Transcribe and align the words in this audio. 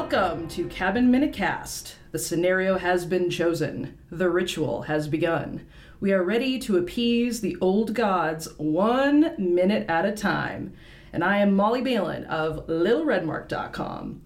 Welcome 0.00 0.48
to 0.48 0.66
Cabin 0.66 1.10
Minute 1.10 1.34
Cast. 1.34 1.96
The 2.10 2.18
scenario 2.18 2.78
has 2.78 3.04
been 3.04 3.28
chosen. 3.28 3.98
The 4.10 4.30
ritual 4.30 4.82
has 4.82 5.06
begun. 5.06 5.66
We 6.00 6.14
are 6.14 6.24
ready 6.24 6.58
to 6.60 6.78
appease 6.78 7.42
the 7.42 7.58
old 7.60 7.94
gods 7.94 8.48
one 8.56 9.34
minute 9.36 9.90
at 9.90 10.06
a 10.06 10.12
time. 10.12 10.72
And 11.12 11.22
I 11.22 11.36
am 11.36 11.54
Molly 11.54 11.82
Balin 11.82 12.24
of 12.24 12.66
LittleRedmark.com. 12.66 14.22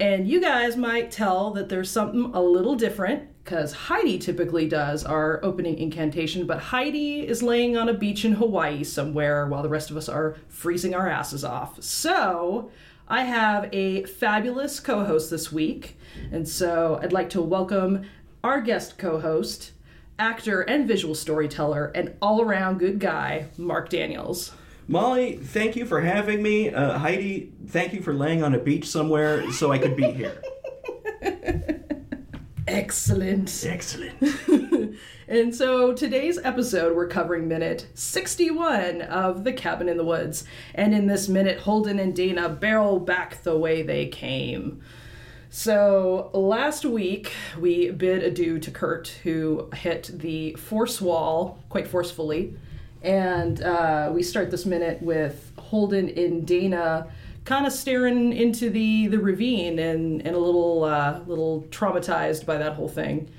And 0.00 0.26
you 0.26 0.40
guys 0.40 0.78
might 0.78 1.10
tell 1.10 1.50
that 1.52 1.68
there's 1.68 1.90
something 1.90 2.30
a 2.32 2.40
little 2.40 2.74
different 2.74 3.28
because 3.44 3.72
Heidi 3.72 4.18
typically 4.18 4.66
does 4.66 5.04
our 5.04 5.44
opening 5.44 5.78
incantation, 5.78 6.46
but 6.46 6.58
Heidi 6.58 7.26
is 7.26 7.42
laying 7.42 7.76
on 7.76 7.90
a 7.90 7.94
beach 7.94 8.24
in 8.24 8.32
Hawaii 8.32 8.82
somewhere 8.82 9.46
while 9.46 9.62
the 9.62 9.68
rest 9.68 9.90
of 9.90 9.96
us 9.98 10.08
are 10.08 10.36
freezing 10.48 10.94
our 10.94 11.08
asses 11.08 11.44
off. 11.44 11.82
So 11.82 12.70
I 13.10 13.22
have 13.22 13.70
a 13.72 14.04
fabulous 14.04 14.80
co 14.80 15.02
host 15.02 15.30
this 15.30 15.50
week, 15.50 15.98
and 16.30 16.46
so 16.46 17.00
I'd 17.02 17.12
like 17.12 17.30
to 17.30 17.40
welcome 17.40 18.02
our 18.44 18.60
guest 18.60 18.98
co 18.98 19.18
host, 19.18 19.72
actor 20.18 20.60
and 20.60 20.86
visual 20.86 21.14
storyteller, 21.14 21.86
and 21.94 22.14
all 22.20 22.42
around 22.42 22.78
good 22.78 22.98
guy, 22.98 23.46
Mark 23.56 23.88
Daniels. 23.88 24.52
Molly, 24.88 25.38
thank 25.38 25.74
you 25.74 25.86
for 25.86 26.02
having 26.02 26.42
me. 26.42 26.70
Uh, 26.70 26.98
Heidi, 26.98 27.50
thank 27.68 27.94
you 27.94 28.02
for 28.02 28.12
laying 28.12 28.42
on 28.42 28.54
a 28.54 28.58
beach 28.58 28.86
somewhere 28.86 29.50
so 29.52 29.72
I 29.72 29.78
could 29.78 29.96
be 29.96 30.10
here. 30.10 30.42
Excellent. 32.66 33.64
Excellent. 33.66 34.14
And 35.26 35.54
so 35.54 35.92
today's 35.92 36.38
episode, 36.38 36.96
we're 36.96 37.08
covering 37.08 37.48
minute 37.48 37.86
61 37.94 39.02
of 39.02 39.44
The 39.44 39.52
Cabin 39.52 39.88
in 39.88 39.96
the 39.96 40.04
Woods. 40.04 40.44
And 40.74 40.94
in 40.94 41.06
this 41.06 41.28
minute, 41.28 41.60
Holden 41.60 41.98
and 41.98 42.16
Dana 42.16 42.48
barrel 42.48 42.98
back 42.98 43.42
the 43.42 43.56
way 43.56 43.82
they 43.82 44.06
came. 44.06 44.80
So 45.50 46.30
last 46.32 46.84
week, 46.84 47.32
we 47.58 47.90
bid 47.90 48.22
adieu 48.22 48.58
to 48.58 48.70
Kurt, 48.70 49.08
who 49.22 49.70
hit 49.74 50.10
the 50.12 50.54
force 50.54 51.00
wall 51.00 51.58
quite 51.68 51.88
forcefully. 51.88 52.54
And 53.02 53.62
uh, 53.62 54.10
we 54.12 54.22
start 54.22 54.50
this 54.50 54.66
minute 54.66 55.02
with 55.02 55.52
Holden 55.58 56.10
and 56.10 56.46
Dana 56.46 57.08
kind 57.44 57.66
of 57.66 57.72
staring 57.72 58.34
into 58.34 58.68
the, 58.68 59.06
the 59.06 59.18
ravine 59.18 59.78
and, 59.78 60.20
and 60.26 60.36
a 60.36 60.38
little, 60.38 60.84
uh, 60.84 61.20
little 61.26 61.66
traumatized 61.70 62.44
by 62.44 62.58
that 62.58 62.74
whole 62.74 62.88
thing. 62.88 63.30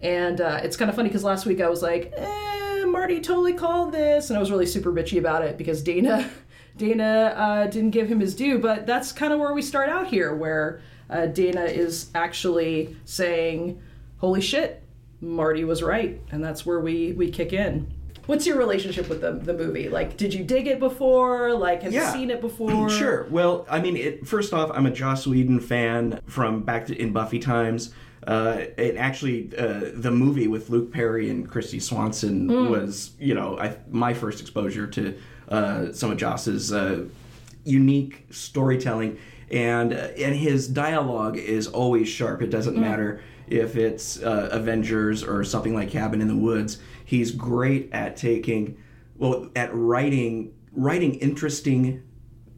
And 0.00 0.40
uh, 0.40 0.60
it's 0.62 0.76
kind 0.76 0.88
of 0.88 0.94
funny 0.96 1.08
because 1.08 1.24
last 1.24 1.44
week 1.46 1.60
I 1.60 1.68
was 1.68 1.82
like, 1.82 2.12
eh, 2.16 2.84
Marty 2.84 3.20
totally 3.20 3.52
called 3.52 3.92
this, 3.92 4.30
and 4.30 4.36
I 4.36 4.40
was 4.40 4.50
really 4.50 4.66
super 4.66 4.92
bitchy 4.92 5.18
about 5.18 5.42
it 5.44 5.58
because 5.58 5.82
Dana, 5.82 6.28
Dana 6.76 7.34
uh, 7.36 7.66
didn't 7.66 7.90
give 7.90 8.08
him 8.08 8.20
his 8.20 8.34
due. 8.34 8.58
But 8.58 8.86
that's 8.86 9.10
kind 9.12 9.32
of 9.32 9.40
where 9.40 9.52
we 9.52 9.62
start 9.62 9.88
out 9.88 10.06
here, 10.06 10.34
where 10.34 10.80
uh, 11.10 11.26
Dana 11.26 11.62
is 11.64 12.10
actually 12.14 12.96
saying, 13.04 13.80
"Holy 14.18 14.40
shit, 14.40 14.82
Marty 15.20 15.64
was 15.64 15.82
right," 15.82 16.20
and 16.30 16.42
that's 16.44 16.64
where 16.64 16.78
we 16.80 17.12
we 17.12 17.30
kick 17.30 17.52
in. 17.52 17.92
What's 18.26 18.46
your 18.46 18.58
relationship 18.58 19.08
with 19.08 19.20
the 19.20 19.32
the 19.32 19.54
movie? 19.54 19.88
Like, 19.88 20.16
did 20.16 20.32
you 20.32 20.44
dig 20.44 20.66
it 20.68 20.78
before? 20.78 21.54
Like, 21.54 21.82
have 21.82 21.92
Yeah. 21.92 22.06
you 22.12 22.12
seen 22.20 22.30
it 22.30 22.40
before? 22.48 22.88
sure. 22.88 23.26
Well, 23.30 23.66
I 23.68 23.80
mean, 23.80 23.96
it, 23.96 24.26
first 24.28 24.52
off, 24.52 24.70
I'm 24.72 24.86
a 24.86 24.90
Joss 24.92 25.26
Whedon 25.26 25.58
fan 25.60 26.20
from 26.26 26.62
back 26.62 26.86
to, 26.86 26.96
in 26.96 27.12
Buffy 27.12 27.38
times. 27.40 27.92
Uh, 28.28 28.66
and 28.76 28.98
actually, 28.98 29.50
uh, 29.56 29.90
the 29.94 30.10
movie 30.10 30.48
with 30.48 30.68
Luke 30.68 30.92
Perry 30.92 31.30
and 31.30 31.50
Kristy 31.50 31.80
Swanson 31.80 32.70
was, 32.70 33.12
you 33.18 33.34
know, 33.34 33.58
I, 33.58 33.78
my 33.88 34.12
first 34.12 34.42
exposure 34.42 34.86
to 34.86 35.18
uh, 35.48 35.92
some 35.92 36.10
of 36.10 36.18
Joss's 36.18 36.70
uh, 36.70 37.06
unique 37.64 38.26
storytelling, 38.30 39.18
and 39.50 39.94
uh, 39.94 40.08
and 40.18 40.36
his 40.36 40.68
dialogue 40.68 41.38
is 41.38 41.68
always 41.68 42.06
sharp. 42.06 42.42
It 42.42 42.50
doesn't 42.50 42.76
matter 42.76 43.22
if 43.46 43.76
it's 43.76 44.22
uh, 44.22 44.50
Avengers 44.52 45.24
or 45.24 45.42
something 45.42 45.74
like 45.74 45.88
Cabin 45.88 46.20
in 46.20 46.28
the 46.28 46.36
Woods. 46.36 46.80
He's 47.06 47.30
great 47.30 47.88
at 47.92 48.18
taking, 48.18 48.76
well, 49.16 49.48
at 49.56 49.74
writing 49.74 50.52
writing 50.72 51.14
interesting 51.14 52.02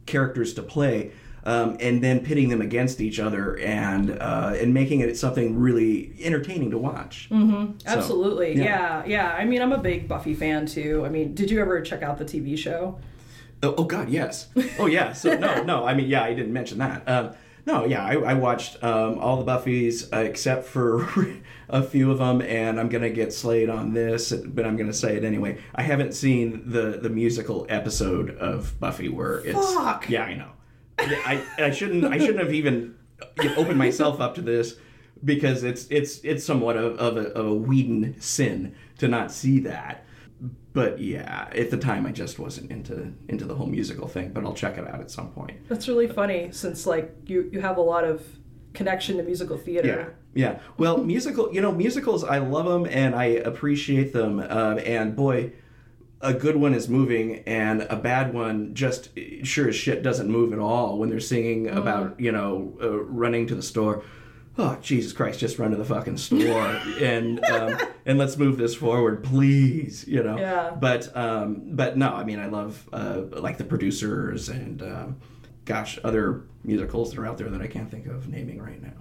characters 0.05 0.53
to 0.55 0.63
play. 0.63 1.13
Um, 1.43 1.75
and 1.79 2.03
then 2.03 2.19
pitting 2.19 2.49
them 2.49 2.61
against 2.61 3.01
each 3.01 3.19
other 3.19 3.57
and 3.57 4.11
uh, 4.11 4.53
and 4.55 4.73
making 4.73 4.99
it 4.99 5.17
something 5.17 5.57
really 5.57 6.13
entertaining 6.21 6.69
to 6.71 6.77
watch. 6.77 7.29
So, 7.29 7.73
Absolutely. 7.87 8.57
yeah. 8.57 8.63
yeah, 8.63 9.05
yeah. 9.05 9.33
I 9.33 9.45
mean, 9.45 9.61
I'm 9.61 9.73
a 9.73 9.79
big 9.79 10.07
Buffy 10.07 10.35
fan 10.35 10.67
too. 10.67 11.03
I 11.03 11.09
mean, 11.09 11.33
did 11.33 11.49
you 11.49 11.59
ever 11.59 11.81
check 11.81 12.03
out 12.03 12.19
the 12.19 12.25
TV 12.25 12.55
show? 12.55 12.99
Oh, 13.63 13.75
oh 13.77 13.83
God, 13.83 14.09
yes. 14.09 14.49
Oh 14.77 14.85
yeah. 14.85 15.13
So 15.13 15.35
no, 15.35 15.63
no. 15.63 15.85
I 15.85 15.93
mean, 15.93 16.07
yeah, 16.07 16.23
I 16.23 16.33
didn't 16.33 16.53
mention 16.53 16.77
that. 16.79 17.07
Um, 17.07 17.31
no, 17.65 17.85
yeah, 17.85 18.03
I, 18.03 18.13
I 18.15 18.33
watched 18.33 18.83
um, 18.83 19.19
all 19.19 19.37
the 19.37 19.45
Buffys 19.45 20.11
uh, 20.11 20.17
except 20.17 20.65
for 20.65 21.07
a 21.69 21.83
few 21.83 22.11
of 22.11 22.17
them, 22.17 22.41
and 22.41 22.79
I'm 22.79 22.89
gonna 22.89 23.09
get 23.09 23.33
slayed 23.33 23.69
on 23.69 23.93
this, 23.93 24.31
but 24.31 24.65
I'm 24.65 24.77
gonna 24.77 24.93
say 24.93 25.15
it 25.15 25.23
anyway. 25.23 25.59
I 25.75 25.83
haven't 25.83 26.13
seen 26.13 26.63
the 26.65 26.99
the 27.01 27.09
musical 27.09 27.65
episode 27.69 28.31
of 28.37 28.79
Buffy 28.79 29.09
where 29.09 29.39
it's. 29.39 29.73
Fuck. 29.73 30.09
Yeah, 30.09 30.23
I 30.23 30.35
know. 30.35 30.49
I 31.01 31.43
I 31.57 31.71
shouldn't 31.71 32.05
I 32.05 32.17
shouldn't 32.17 32.39
have 32.39 32.53
even 32.53 32.95
opened 33.57 33.77
myself 33.77 34.19
up 34.19 34.35
to 34.35 34.41
this 34.41 34.75
because 35.23 35.63
it's 35.63 35.87
it's 35.89 36.19
it's 36.23 36.43
somewhat 36.43 36.77
of, 36.77 36.97
of 36.97 37.17
a 37.17 37.27
of 37.29 37.45
a 37.47 37.53
Whedon 37.53 38.19
sin 38.19 38.75
to 38.97 39.07
not 39.07 39.31
see 39.31 39.59
that 39.61 40.05
but 40.73 40.99
yeah, 40.99 41.49
at 41.51 41.69
the 41.69 41.77
time 41.77 42.05
I 42.05 42.11
just 42.11 42.39
wasn't 42.39 42.71
into 42.71 43.11
into 43.27 43.45
the 43.45 43.55
whole 43.55 43.67
musical 43.67 44.07
thing. 44.07 44.31
But 44.31 44.45
I'll 44.45 44.53
check 44.53 44.77
it 44.77 44.87
out 44.87 45.01
at 45.01 45.11
some 45.11 45.31
point. 45.31 45.67
That's 45.67 45.87
really 45.87 46.07
funny 46.07 46.49
since 46.51 46.85
like 46.85 47.13
you 47.25 47.49
you 47.51 47.59
have 47.59 47.77
a 47.77 47.81
lot 47.81 48.03
of 48.03 48.25
connection 48.73 49.17
to 49.17 49.23
musical 49.23 49.57
theater. 49.57 50.15
yeah. 50.33 50.51
yeah. 50.51 50.59
Well, 50.77 50.97
musical, 50.97 51.53
you 51.53 51.59
know, 51.59 51.73
musicals, 51.73 52.23
I 52.23 52.37
love 52.37 52.65
them 52.65 52.87
and 52.89 53.13
I 53.13 53.25
appreciate 53.25 54.13
them. 54.13 54.39
Um, 54.39 54.79
and 54.79 55.13
boy, 55.13 55.51
a 56.21 56.33
good 56.33 56.55
one 56.55 56.73
is 56.73 56.87
moving, 56.87 57.39
and 57.39 57.81
a 57.83 57.95
bad 57.95 58.33
one 58.33 58.73
just 58.73 59.09
sure 59.43 59.69
as 59.69 59.75
shit 59.75 60.03
doesn't 60.03 60.29
move 60.29 60.53
at 60.53 60.59
all 60.59 60.97
when 60.97 61.09
they're 61.09 61.19
singing 61.19 61.67
about 61.67 62.19
you 62.19 62.31
know 62.31 62.77
uh, 62.81 63.03
running 63.03 63.47
to 63.47 63.55
the 63.55 63.63
store. 63.63 64.03
Oh 64.57 64.77
Jesus 64.81 65.13
Christ! 65.13 65.39
Just 65.39 65.57
run 65.59 65.71
to 65.71 65.77
the 65.77 65.85
fucking 65.85 66.17
store 66.17 66.67
and 67.01 67.43
um, 67.45 67.77
and 68.05 68.17
let's 68.17 68.37
move 68.37 68.57
this 68.57 68.75
forward, 68.75 69.23
please. 69.23 70.07
You 70.07 70.23
know. 70.23 70.37
Yeah. 70.37 70.71
But 70.71 71.15
um, 71.15 71.75
but 71.75 71.97
no, 71.97 72.09
I 72.09 72.23
mean 72.23 72.39
I 72.39 72.47
love 72.47 72.87
uh, 72.93 73.23
like 73.31 73.57
the 73.57 73.63
producers 73.63 74.49
and 74.49 74.81
um, 74.83 75.17
gosh 75.65 75.97
other 76.03 76.43
musicals 76.63 77.11
that 77.11 77.19
are 77.19 77.25
out 77.25 77.37
there 77.37 77.49
that 77.49 77.61
I 77.61 77.67
can't 77.67 77.89
think 77.89 78.05
of 78.07 78.27
naming 78.27 78.61
right 78.61 78.81
now. 78.81 78.93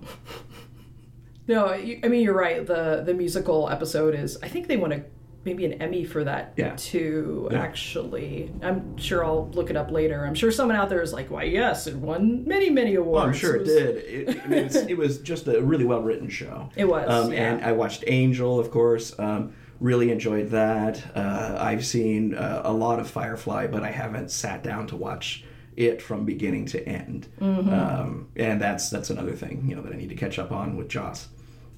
No, 1.47 1.67
I 1.67 2.01
mean 2.05 2.23
you're 2.23 2.33
right. 2.33 2.65
The 2.65 3.03
the 3.05 3.13
musical 3.13 3.69
episode 3.69 4.15
is 4.15 4.39
I 4.43 4.49
think 4.49 4.69
they 4.69 4.77
want 4.77 4.93
a 4.93 5.05
maybe 5.45 5.65
an 5.65 5.75
Emmy 5.75 6.05
for 6.05 6.23
that 6.25 6.53
Yeah. 6.57 6.75
too. 6.77 7.49
Yeah. 7.51 7.61
Actually, 7.61 8.53
I'm 8.63 8.97
sure 8.99 9.25
I'll 9.25 9.49
look 9.55 9.71
it 9.71 9.77
up 9.77 9.91
later. 9.91 10.25
I'm 10.27 10.35
sure 10.35 10.51
someone 10.51 10.77
out 10.77 10.89
there 10.91 11.03
is 11.03 11.13
like, 11.13 11.31
why 11.31 11.45
yes, 11.45 11.87
it 11.87 11.97
won 11.97 12.45
many 12.47 12.71
many 12.71 12.95
awards. 12.95 13.25
Oh, 13.25 13.27
I'm 13.29 13.35
sure 13.35 13.57
it 13.57 13.61
was- 13.61 13.69
did. 13.69 13.97
It, 13.97 14.29
it, 14.29 14.65
was, 14.65 14.77
it 14.77 14.97
was 14.99 15.19
just 15.19 15.49
a 15.49 15.63
really 15.63 15.85
well 15.85 16.03
written 16.03 16.29
show. 16.29 16.69
It 16.77 16.85
was, 16.87 17.09
Um, 17.09 17.33
yeah. 17.33 17.53
And 17.55 17.65
I 17.65 17.73
watched 17.73 18.05
Angel, 18.07 18.59
of 18.61 18.71
course. 18.71 19.19
Um, 19.19 19.53
really 19.81 20.11
enjoyed 20.13 20.51
that. 20.51 21.03
Uh, 21.17 21.57
I've 21.59 21.87
seen 21.87 22.35
uh, 22.35 22.61
a 22.65 22.73
lot 22.73 22.99
of 23.01 23.09
Firefly, 23.09 23.67
but 23.69 23.83
I 23.83 23.91
haven't 23.91 24.31
sat 24.31 24.63
down 24.63 24.87
to 24.89 24.97
watch 24.97 25.45
it 25.77 26.03
from 26.03 26.27
beginning 26.27 26.67
to 26.67 26.87
end. 26.87 27.29
Mm-hmm. 27.41 27.73
Um, 27.73 28.29
and 28.37 28.61
that's 28.61 28.91
that's 28.91 29.09
another 29.09 29.33
thing 29.33 29.65
you 29.67 29.75
know 29.77 29.81
that 29.83 29.93
I 29.93 29.97
need 29.97 30.11
to 30.11 30.15
catch 30.17 30.39
up 30.39 30.53
on 30.53 30.77
with 30.77 30.89
Joss. 30.91 31.29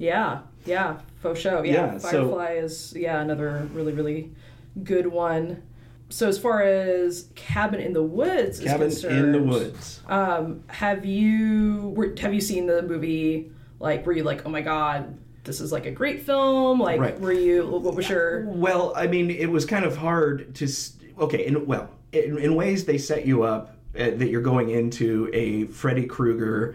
Yeah, 0.02 0.40
yeah, 0.66 0.98
faux 1.22 1.38
show. 1.38 1.62
Yeah, 1.62 1.92
Yeah, 1.92 1.98
so- 1.98 2.10
Firefly 2.10 2.52
is 2.54 2.92
yeah 2.96 3.20
another 3.20 3.68
really 3.72 3.92
really 3.92 4.32
good 4.82 5.06
one. 5.06 5.62
So 6.08 6.28
as 6.28 6.38
far 6.38 6.62
as 6.62 7.28
Cabin 7.36 7.80
in 7.80 7.92
the 7.94 8.02
Woods 8.02 8.58
is 8.58 8.64
Cabin 8.66 8.88
concerned, 8.90 9.18
in 9.18 9.32
the 9.32 9.42
Woods. 9.42 10.00
Um, 10.08 10.64
have 10.66 11.06
you 11.06 11.92
were, 11.96 12.14
have 12.20 12.34
you 12.34 12.40
seen 12.40 12.66
the 12.66 12.82
movie? 12.82 13.50
Like, 13.78 14.04
were 14.04 14.12
you 14.12 14.24
like, 14.24 14.44
oh 14.44 14.50
my 14.50 14.60
god, 14.60 15.16
this 15.44 15.60
is 15.60 15.72
like 15.72 15.86
a 15.86 15.90
great 15.90 16.22
film? 16.22 16.80
Like, 16.80 17.00
Right. 17.00 17.18
were 17.20 17.32
you? 17.32 17.66
What 17.66 17.94
was 17.94 18.08
your? 18.08 18.44
Well, 18.46 18.92
I 18.96 19.06
mean, 19.06 19.30
it 19.30 19.50
was 19.50 19.64
kind 19.64 19.84
of 19.84 19.96
hard 19.96 20.54
to. 20.56 20.68
Okay, 21.18 21.46
and 21.46 21.66
well, 21.66 21.88
in, 22.12 22.38
in 22.38 22.54
ways 22.56 22.84
they 22.84 22.98
set 22.98 23.24
you 23.24 23.44
up 23.44 23.76
uh, 23.98 24.10
that 24.10 24.28
you're 24.28 24.42
going 24.42 24.70
into 24.70 25.30
a 25.32 25.64
Freddy 25.66 26.06
Krueger 26.06 26.74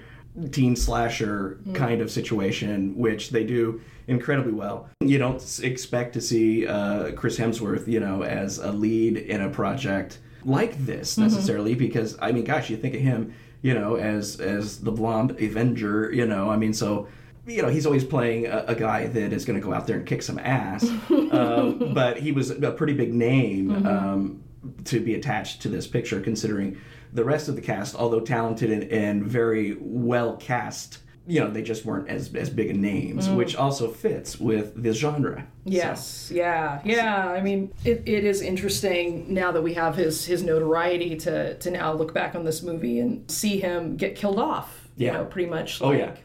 teen 0.51 0.75
slasher 0.75 1.59
kind 1.73 2.01
of 2.01 2.11
situation, 2.11 2.95
which 2.97 3.31
they 3.31 3.43
do 3.43 3.81
incredibly 4.07 4.53
well. 4.53 4.89
You 5.01 5.17
don't 5.17 5.59
expect 5.63 6.13
to 6.13 6.21
see 6.21 6.67
uh, 6.67 7.11
Chris 7.13 7.37
Hemsworth, 7.37 7.87
you 7.87 7.99
know, 7.99 8.23
as 8.23 8.57
a 8.57 8.71
lead 8.71 9.17
in 9.17 9.41
a 9.41 9.49
project 9.49 10.19
like 10.45 10.77
this 10.85 11.17
necessarily, 11.17 11.75
because 11.75 12.17
I 12.21 12.31
mean, 12.31 12.45
gosh, 12.45 12.69
you 12.69 12.77
think 12.77 12.95
of 12.95 13.01
him, 13.01 13.33
you 13.61 13.73
know, 13.73 13.95
as 13.95 14.39
as 14.39 14.79
the 14.79 14.91
blonde 14.91 15.31
Avenger, 15.31 16.11
you 16.13 16.25
know, 16.25 16.49
I 16.49 16.55
mean, 16.55 16.73
so 16.73 17.07
you 17.45 17.61
know, 17.61 17.69
he's 17.69 17.85
always 17.85 18.03
playing 18.03 18.45
a, 18.45 18.65
a 18.67 18.75
guy 18.75 19.07
that 19.07 19.31
is 19.31 19.45
going 19.45 19.59
to 19.59 19.65
go 19.65 19.73
out 19.73 19.87
there 19.87 19.97
and 19.97 20.05
kick 20.05 20.21
some 20.21 20.37
ass. 20.37 20.83
um, 21.09 21.93
but 21.93 22.17
he 22.17 22.31
was 22.31 22.51
a 22.51 22.71
pretty 22.71 22.93
big 22.93 23.13
name 23.13 23.85
um, 23.87 24.43
to 24.85 24.99
be 24.99 25.15
attached 25.15 25.61
to 25.63 25.69
this 25.69 25.87
picture, 25.87 26.19
considering 26.21 26.77
the 27.13 27.23
rest 27.23 27.47
of 27.47 27.55
the 27.55 27.61
cast, 27.61 27.95
although 27.95 28.19
talented 28.19 28.69
and, 28.71 28.83
and 28.91 29.23
very 29.25 29.77
well 29.79 30.35
cast 30.37 30.99
you 31.29 31.41
know 31.41 31.49
they 31.51 31.61
just 31.61 31.83
weren't 31.83 32.07
as 32.07 32.33
as 32.35 32.49
big 32.49 32.71
of 32.71 32.77
names, 32.77 33.29
which 33.29 33.53
also 33.53 33.89
fits 33.91 34.39
with 34.39 34.81
the 34.81 34.93
genre. 34.93 35.45
Yes, 35.65 36.31
yeah, 36.33 36.79
yeah. 36.85 37.27
I 37.27 37.41
mean, 37.41 37.73
it, 37.83 38.03
it 38.05 38.23
is 38.23 38.41
interesting 38.41 39.33
now 39.33 39.51
that 39.51 39.61
we 39.61 39.73
have 39.73 39.97
his 39.97 40.23
his 40.25 40.41
notoriety 40.41 41.17
to 41.17 41.55
to 41.57 41.69
now 41.69 41.91
look 41.91 42.13
back 42.13 42.33
on 42.33 42.45
this 42.45 42.63
movie 42.63 43.01
and 43.01 43.29
see 43.29 43.59
him 43.59 43.97
get 43.97 44.15
killed 44.15 44.39
off. 44.39 44.87
You 44.95 45.07
Yeah. 45.07 45.13
know, 45.17 45.25
pretty 45.25 45.49
much. 45.49 45.81
Oh, 45.81 45.91
yeah. 45.91 46.15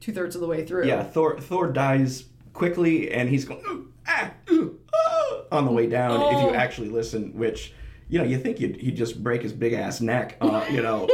Two 0.00 0.12
thirds 0.14 0.34
of 0.34 0.40
the 0.40 0.46
way 0.46 0.64
through. 0.64 0.86
Yeah, 0.86 1.02
Thor 1.02 1.38
Thor 1.38 1.70
dies 1.70 2.24
quickly, 2.54 3.12
and 3.12 3.28
he's 3.28 3.44
going 3.44 3.60
"Ooh, 3.66 3.92
ah, 4.08 4.30
ooh, 4.50 4.78
ah," 4.78 4.79
on 5.52 5.64
the 5.64 5.72
way 5.72 5.86
down. 5.86 6.20
If 6.20 6.36
Oh. 6.38 6.48
you 6.50 6.54
actually 6.54 6.88
listen, 6.88 7.32
which 7.36 7.72
you 8.08 8.18
know, 8.18 8.24
you 8.24 8.38
think 8.38 8.58
he'd, 8.58 8.74
he'd 8.76 8.96
just 8.96 9.22
break 9.22 9.40
his 9.42 9.52
big 9.52 9.72
ass 9.72 10.00
neck, 10.00 10.36
uh, 10.40 10.66
you 10.68 10.82
know, 10.82 11.08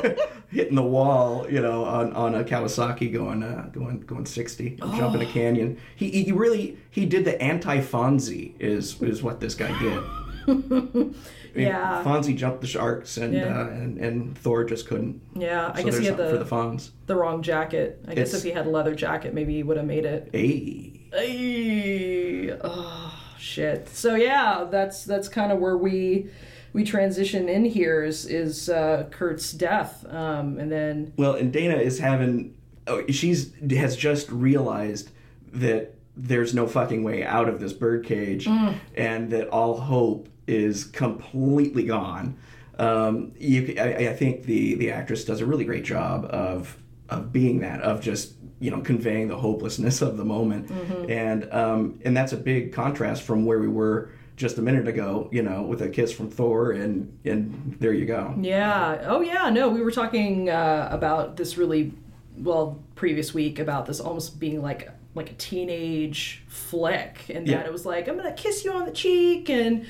hitting 0.50 0.76
the 0.76 0.82
wall, 0.82 1.46
you 1.50 1.60
know, 1.60 1.84
on, 1.84 2.10
on 2.14 2.34
a 2.34 2.42
Kawasaki 2.42 3.12
going 3.12 3.42
uh, 3.42 3.68
going 3.70 4.00
going 4.00 4.24
sixty, 4.24 4.78
or 4.80 4.88
jumping 4.96 5.20
a 5.20 5.26
Oh. 5.26 5.32
canyon. 5.32 5.78
He 5.94 6.08
he 6.24 6.32
really 6.32 6.78
he 6.90 7.04
did 7.04 7.24
the 7.26 7.40
anti 7.42 7.78
Fonzie 7.80 8.54
is 8.58 9.00
is 9.02 9.22
what 9.22 9.40
this 9.40 9.54
guy 9.54 9.78
did. 9.78 10.02
I 11.54 11.60
Yeah. 11.60 12.02
Fonzie 12.04 12.34
jumped 12.36 12.60
the 12.62 12.66
sharks, 12.66 13.16
and 13.18 13.34
Yeah. 13.34 13.60
uh, 13.60 13.66
and 13.68 13.98
and 13.98 14.38
Thor 14.38 14.64
just 14.64 14.86
couldn't. 14.88 15.20
Yeah, 15.34 15.70
I 15.74 15.80
So 15.80 15.84
guess 15.86 15.98
he 15.98 16.06
had 16.06 16.16
the 16.16 16.30
for 16.30 16.38
the 16.38 16.44
Fonz. 16.46 16.90
the 17.06 17.16
wrong 17.16 17.42
jacket. 17.42 18.02
I 18.08 18.14
guess 18.14 18.28
It's- 18.28 18.34
if 18.36 18.42
he 18.44 18.50
had 18.52 18.66
a 18.66 18.70
leather 18.70 18.94
jacket, 18.94 19.34
maybe 19.34 19.54
he 19.54 19.62
would 19.62 19.76
have 19.76 19.86
made 19.86 20.06
it. 20.06 20.30
Hey. 20.32 20.94
Ay, 21.12 22.56
oh 22.62 23.17
shit. 23.38 23.88
So 23.88 24.14
yeah, 24.14 24.66
that's 24.70 25.04
that's 25.04 25.28
kind 25.28 25.52
of 25.52 25.58
where 25.58 25.76
we 25.76 26.28
we 26.72 26.84
transition 26.84 27.48
in 27.48 27.64
here 27.64 28.04
is 28.04 28.26
is 28.26 28.68
uh, 28.68 29.06
Kurt's 29.10 29.52
death, 29.52 30.04
um, 30.10 30.58
and 30.58 30.70
then 30.70 31.12
Well, 31.16 31.34
and 31.34 31.52
Dana 31.52 31.76
is 31.76 31.98
having. 31.98 32.54
Oh, 32.86 33.06
she's 33.08 33.52
has 33.70 33.96
just 33.96 34.30
realized 34.30 35.10
that 35.52 35.94
there's 36.16 36.54
no 36.54 36.66
fucking 36.66 37.02
way 37.04 37.22
out 37.24 37.48
of 37.48 37.60
this 37.60 37.72
birdcage, 37.72 38.46
Mm. 38.46 38.74
and 38.96 39.30
that 39.30 39.48
all 39.48 39.78
hope 39.80 40.28
is 40.46 40.84
completely 40.84 41.84
gone. 41.84 42.36
Um, 42.78 43.32
you, 43.38 43.74
I, 43.78 44.08
I 44.08 44.14
think 44.14 44.44
the 44.44 44.74
the 44.76 44.90
actress 44.90 45.24
does 45.24 45.40
a 45.40 45.46
really 45.46 45.64
great 45.64 45.84
job 45.84 46.24
of 46.26 46.76
of 47.08 47.32
being 47.32 47.60
that 47.60 47.80
of 47.82 48.00
just 48.00 48.34
you 48.60 48.70
know 48.70 48.80
conveying 48.80 49.28
the 49.28 49.36
hopelessness 49.36 50.02
of 50.02 50.16
the 50.16 50.24
moment, 50.24 50.68
Mm-hmm. 50.68 51.10
and 51.10 51.52
um, 51.52 52.00
and 52.04 52.16
that's 52.16 52.32
a 52.32 52.36
big 52.36 52.72
contrast 52.72 53.22
from 53.22 53.46
where 53.46 53.58
we 53.58 53.68
were 53.68 54.10
just 54.36 54.58
a 54.58 54.62
minute 54.62 54.86
ago. 54.88 55.28
You 55.32 55.42
know, 55.42 55.62
with 55.62 55.80
a 55.82 55.88
kiss 55.88 56.12
from 56.12 56.28
Thor, 56.30 56.72
and 56.72 57.16
and 57.24 57.76
there 57.80 57.92
you 57.92 58.06
go. 58.06 58.34
yeah, 58.40 59.04
oh 59.06 59.20
yeah, 59.20 59.48
no, 59.50 59.68
we 59.68 59.80
were 59.82 59.90
talking 59.92 60.50
uh, 60.50 60.88
about 60.90 61.36
this 61.36 61.56
really 61.56 61.92
well 62.36 62.78
previous 62.94 63.34
week 63.34 63.58
about 63.58 63.86
this 63.86 64.00
almost 64.00 64.38
being 64.38 64.60
like 64.62 64.88
like 65.14 65.30
a 65.30 65.34
teenage 65.34 66.42
flick, 66.48 67.26
and 67.30 67.46
that 67.46 67.52
Yeah. 67.52 67.66
it 67.66 67.72
was 67.72 67.86
like 67.86 68.06
I'm 68.08 68.16
gonna 68.16 68.32
kiss 68.32 68.64
you 68.64 68.72
on 68.72 68.84
the 68.84 68.92
cheek 68.92 69.48
and 69.50 69.86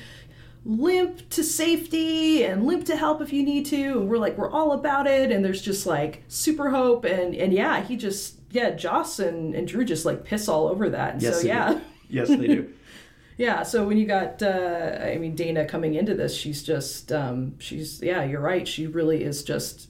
limp 0.65 1.27
to 1.29 1.43
safety 1.43 2.43
and 2.43 2.65
limp 2.65 2.85
to 2.85 2.95
help 2.95 3.21
if 3.21 3.31
you 3.31 3.43
need 3.43 3.65
to 3.65 3.99
and 3.99 4.09
we're 4.09 4.17
like 4.17 4.37
we're 4.37 4.51
all 4.51 4.73
about 4.73 5.07
it 5.07 5.31
and 5.31 5.43
there's 5.43 5.61
just 5.61 5.85
like 5.85 6.23
super 6.27 6.69
hope 6.69 7.05
and 7.05 7.33
and 7.33 7.53
yeah 7.53 7.81
he 7.81 7.95
just 7.95 8.35
yeah 8.51 8.69
joss 8.71 9.19
and, 9.19 9.55
and 9.55 9.67
drew 9.67 9.85
just 9.85 10.05
like 10.05 10.23
piss 10.25 10.49
all 10.49 10.67
over 10.67 10.89
that 10.89 11.13
and 11.13 11.21
Yes, 11.21 11.41
so 11.41 11.47
yeah 11.47 11.73
do. 11.73 11.81
Yes, 12.09 12.27
they 12.27 12.47
do. 12.47 12.73
yeah 13.39 13.63
so 13.63 13.87
when 13.87 13.97
you 13.97 14.05
got 14.05 14.41
uh 14.43 14.99
i 15.01 15.17
mean 15.17 15.33
dana 15.33 15.65
coming 15.65 15.95
into 15.95 16.13
this 16.13 16.35
she's 16.35 16.61
just 16.61 17.09
um 17.13 17.57
she's 17.57 18.01
yeah 18.01 18.23
you're 18.23 18.41
right. 18.41 18.67
She 18.67 18.85
really 18.85 19.23
is 19.23 19.43
just 19.43 19.87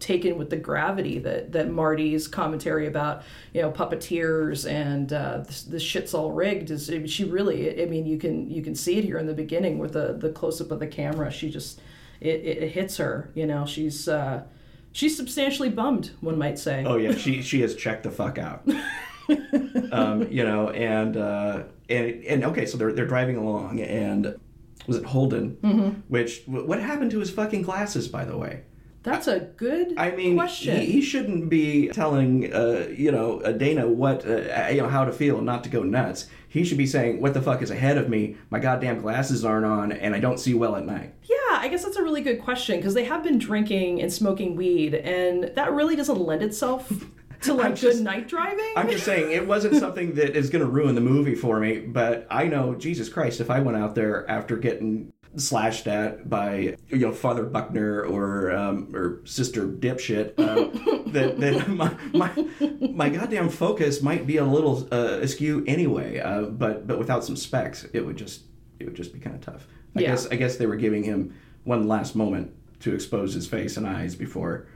taken 0.00 0.36
with 0.36 0.50
the 0.50 0.56
gravity 0.56 1.20
that 1.20 1.52
that 1.52 1.70
marty's 1.70 2.26
commentary 2.26 2.88
about 2.88 3.22
you 3.54 3.62
know 3.62 3.70
puppeteers 3.70 4.68
and 4.68 5.12
uh 5.12 5.38
this, 5.46 5.62
this 5.62 5.82
shit's 5.82 6.12
all 6.12 6.32
rigged 6.32 6.70
is 6.70 6.90
I 6.90 6.94
mean, 6.94 7.06
she 7.06 7.22
really 7.22 7.80
i 7.80 7.86
mean 7.86 8.04
you 8.04 8.18
can 8.18 8.50
you 8.50 8.62
can 8.62 8.74
see 8.74 8.98
it 8.98 9.04
here 9.04 9.18
in 9.18 9.26
the 9.26 9.34
beginning 9.34 9.78
with 9.78 9.92
the 9.92 10.14
the 10.14 10.30
close-up 10.30 10.72
of 10.72 10.80
the 10.80 10.88
camera. 10.88 11.30
She 11.30 11.50
just 11.50 11.80
it, 12.20 12.40
it, 12.40 12.62
it 12.64 12.68
hits 12.70 12.96
her 12.96 13.30
you 13.34 13.46
know 13.46 13.64
she's 13.64 14.08
uh 14.08 14.42
she's 14.90 15.16
substantially 15.16 15.68
bummed 15.68 16.10
one 16.20 16.36
might 16.36 16.58
say. 16.58 16.84
Oh 16.84 16.96
yeah, 16.96 17.14
she 17.14 17.42
she 17.42 17.60
has 17.60 17.76
checked 17.76 18.02
the 18.02 18.10
fuck 18.10 18.38
out. 18.38 18.66
um, 19.92 20.26
you 20.30 20.44
know, 20.44 20.70
and 20.70 21.16
uh, 21.16 21.62
and 21.92 22.24
and 22.24 22.44
okay, 22.44 22.66
so 22.66 22.76
they're 22.78 22.92
they're 22.92 23.06
driving 23.06 23.36
along, 23.36 23.80
and 23.80 24.38
was 24.86 24.96
it 24.96 25.04
Holden? 25.04 25.56
Mm-hmm. 25.62 25.88
Which 26.08 26.42
what 26.46 26.80
happened 26.80 27.10
to 27.12 27.18
his 27.18 27.30
fucking 27.30 27.62
glasses, 27.62 28.08
by 28.08 28.24
the 28.24 28.36
way? 28.36 28.62
that's 29.02 29.26
a 29.26 29.40
good 29.40 29.94
I 29.96 30.12
mean, 30.12 30.36
question 30.36 30.80
he, 30.80 30.86
he 30.86 31.02
shouldn't 31.02 31.48
be 31.48 31.88
telling 31.88 32.52
uh, 32.52 32.88
you 32.96 33.10
know 33.10 33.40
uh, 33.40 33.52
Dana 33.52 33.86
what 33.88 34.24
uh, 34.26 34.68
you 34.70 34.80
know 34.80 34.88
how 34.88 35.04
to 35.04 35.12
feel, 35.12 35.38
and 35.38 35.46
not 35.46 35.64
to 35.64 35.70
go 35.70 35.82
nuts. 35.82 36.28
He 36.48 36.64
should 36.64 36.78
be 36.78 36.86
saying, 36.86 37.20
"What 37.20 37.34
the 37.34 37.42
fuck 37.42 37.62
is 37.62 37.70
ahead 37.70 37.98
of 37.98 38.08
me? 38.08 38.36
My 38.50 38.60
goddamn 38.60 39.00
glasses 39.00 39.44
aren't 39.44 39.66
on, 39.66 39.92
and 39.92 40.14
I 40.14 40.20
don't 40.20 40.38
see 40.38 40.54
well 40.54 40.76
at 40.76 40.86
night." 40.86 41.14
Yeah, 41.24 41.36
I 41.50 41.68
guess 41.68 41.82
that's 41.84 41.96
a 41.96 42.02
really 42.02 42.20
good 42.20 42.40
question 42.40 42.76
because 42.76 42.94
they 42.94 43.04
have 43.04 43.24
been 43.24 43.38
drinking 43.38 44.00
and 44.00 44.12
smoking 44.12 44.54
weed, 44.54 44.94
and 44.94 45.44
that 45.54 45.72
really 45.72 45.96
doesn't 45.96 46.20
lend 46.20 46.42
itself 46.42 46.92
to 47.42 47.54
like 47.54 47.74
just- 47.74 47.98
good 47.98 48.04
night 48.04 48.28
driving. 48.28 48.72
I'm 48.76 48.90
just 48.90 49.04
saying 49.04 49.30
it 49.32 49.46
wasn't 49.46 49.76
something 49.76 50.14
that 50.14 50.36
is 50.36 50.50
going 50.50 50.64
to 50.64 50.70
ruin 50.70 50.94
the 50.94 51.00
movie 51.00 51.34
for 51.34 51.58
me, 51.60 51.78
but 51.80 52.26
I 52.30 52.46
know 52.46 52.74
Jesus 52.74 53.08
Christ 53.08 53.40
if 53.40 53.50
I 53.50 53.60
went 53.60 53.76
out 53.76 53.94
there 53.94 54.28
after 54.30 54.56
getting 54.56 55.12
slashed 55.34 55.86
at 55.86 56.28
by 56.28 56.76
you 56.88 56.98
know 56.98 57.12
Father 57.12 57.44
Buckner 57.44 58.02
or 58.04 58.52
um, 58.52 58.94
or 58.94 59.20
Sister 59.24 59.66
Dipshit, 59.66 60.34
uh, 60.38 61.02
that 61.12 61.40
that 61.40 61.68
my, 61.68 61.94
my 62.12 62.88
my 62.92 63.08
goddamn 63.08 63.48
focus 63.48 64.02
might 64.02 64.26
be 64.26 64.36
a 64.36 64.44
little 64.44 64.86
uh, 64.92 65.18
askew 65.22 65.64
anyway. 65.66 66.18
Uh, 66.18 66.42
but 66.42 66.86
but 66.86 66.98
without 66.98 67.24
some 67.24 67.36
specs, 67.36 67.84
it 67.94 68.00
would 68.04 68.16
just 68.16 68.42
it 68.78 68.84
would 68.84 68.94
just 68.94 69.12
be 69.14 69.18
kind 69.20 69.34
of 69.36 69.40
tough. 69.42 69.66
I 69.96 70.00
Yeah. 70.00 70.08
guess 70.08 70.26
I 70.26 70.36
guess 70.36 70.56
they 70.56 70.66
were 70.66 70.76
giving 70.76 71.02
him 71.02 71.34
one 71.64 71.88
last 71.88 72.14
moment 72.14 72.52
to 72.80 72.92
expose 72.94 73.32
his 73.32 73.46
face 73.46 73.76
and 73.76 73.86
eyes 73.86 74.14
before, 74.14 74.66